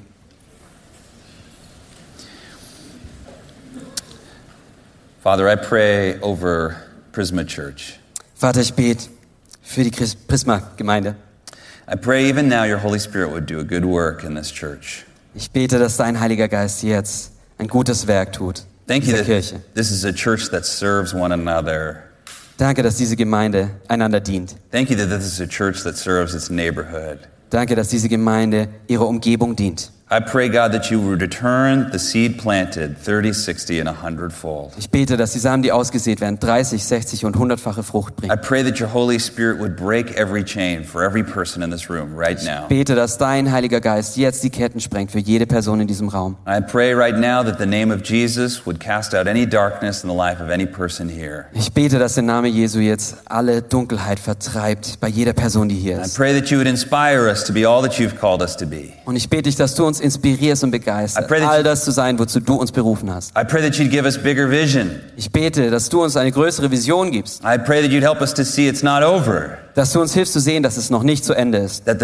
[5.24, 6.76] Father, I pray over
[7.12, 7.98] Prisma Church.
[8.34, 9.08] Vater, ich bete
[9.62, 11.16] für die Prisma-Gemeinde.
[11.88, 15.06] I pray even now your Holy Spirit would do a good work in this church.
[15.34, 19.24] Ich bete, dass dein Heiliger Geist jetzt ein gutes Werk tut in Thank you that
[19.24, 19.62] Kirche.
[19.72, 22.02] this is a church that serves one another.
[22.58, 24.56] Danke, dass diese Gemeinde einander dient.
[24.72, 27.20] Thank you that this is a church that serves its neighborhood.
[27.48, 29.90] Danke, dass diese Gemeinde ihrer Umgebung dient.
[30.11, 34.72] I pray, God, that you would return the seed planted 30, 60, and 100 fold.
[34.76, 38.40] Ich bete, dass die Samen, die ausgesät werden, 30, 60 und 100-fache Frucht I bringen.
[38.42, 42.14] pray that your Holy Spirit would break every chain for every person in this room
[42.14, 42.68] right now.
[42.68, 46.36] Bete, dass dein Heiliger Geist jetzt die Ketten sprengt für jede Person in diesem Raum.
[46.46, 50.11] I pray right now that the name of Jesus would cast out any darkness in
[50.11, 51.46] the life of any person here.
[51.55, 55.96] Ich bete, dass der Name Jesu jetzt alle Dunkelheit vertreibt bei jeder Person, die hier
[55.96, 56.14] I ist.
[56.14, 58.92] pray that you would inspire us to be all that you've called us to be.
[59.07, 62.40] Und ich bete dich, dass du uns inspirierst und begeisterst, all das zu sein, wozu
[62.40, 63.30] du uns berufen hast.
[63.38, 65.01] I pray that you'd give us bigger vision.
[65.16, 68.34] Ich bete, dass du uns eine größere Vision gibst, I pray that you'd help us
[68.34, 71.24] to see it's not over, dass du uns hilfst zu sehen, dass es noch nicht
[71.24, 71.99] zu Ende ist, dass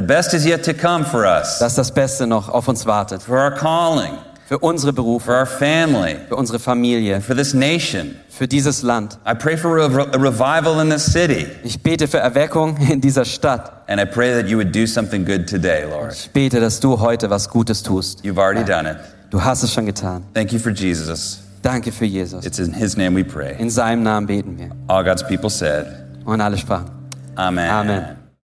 [1.74, 3.22] das Beste noch auf uns wartet.
[3.22, 4.12] for our calling,
[4.50, 8.16] Für unsere for Berufe, our family, für unsere Familie, for this nation.
[8.28, 9.16] für dieses Land.
[9.24, 13.84] I pray for a, revival in this city, Ich bete für Erweckung in dieser Stadt.
[13.86, 16.14] and I pray that you would do something good today, Lord.
[16.14, 18.24] Ich bete, dass du heute was Gutes tust.
[18.24, 18.96] You've already done it.
[19.30, 20.24] Du hast es schon getan.
[20.34, 21.44] Thank you for Jesus.
[21.62, 22.44] Danke für Jesus.
[22.44, 23.54] It's in his name we pray.
[23.56, 24.70] In seinem Namen beten wir.
[24.88, 25.86] All God's people said,
[26.24, 26.90] Und alle sprachen.
[27.36, 27.70] Amen.
[27.70, 28.19] Amen.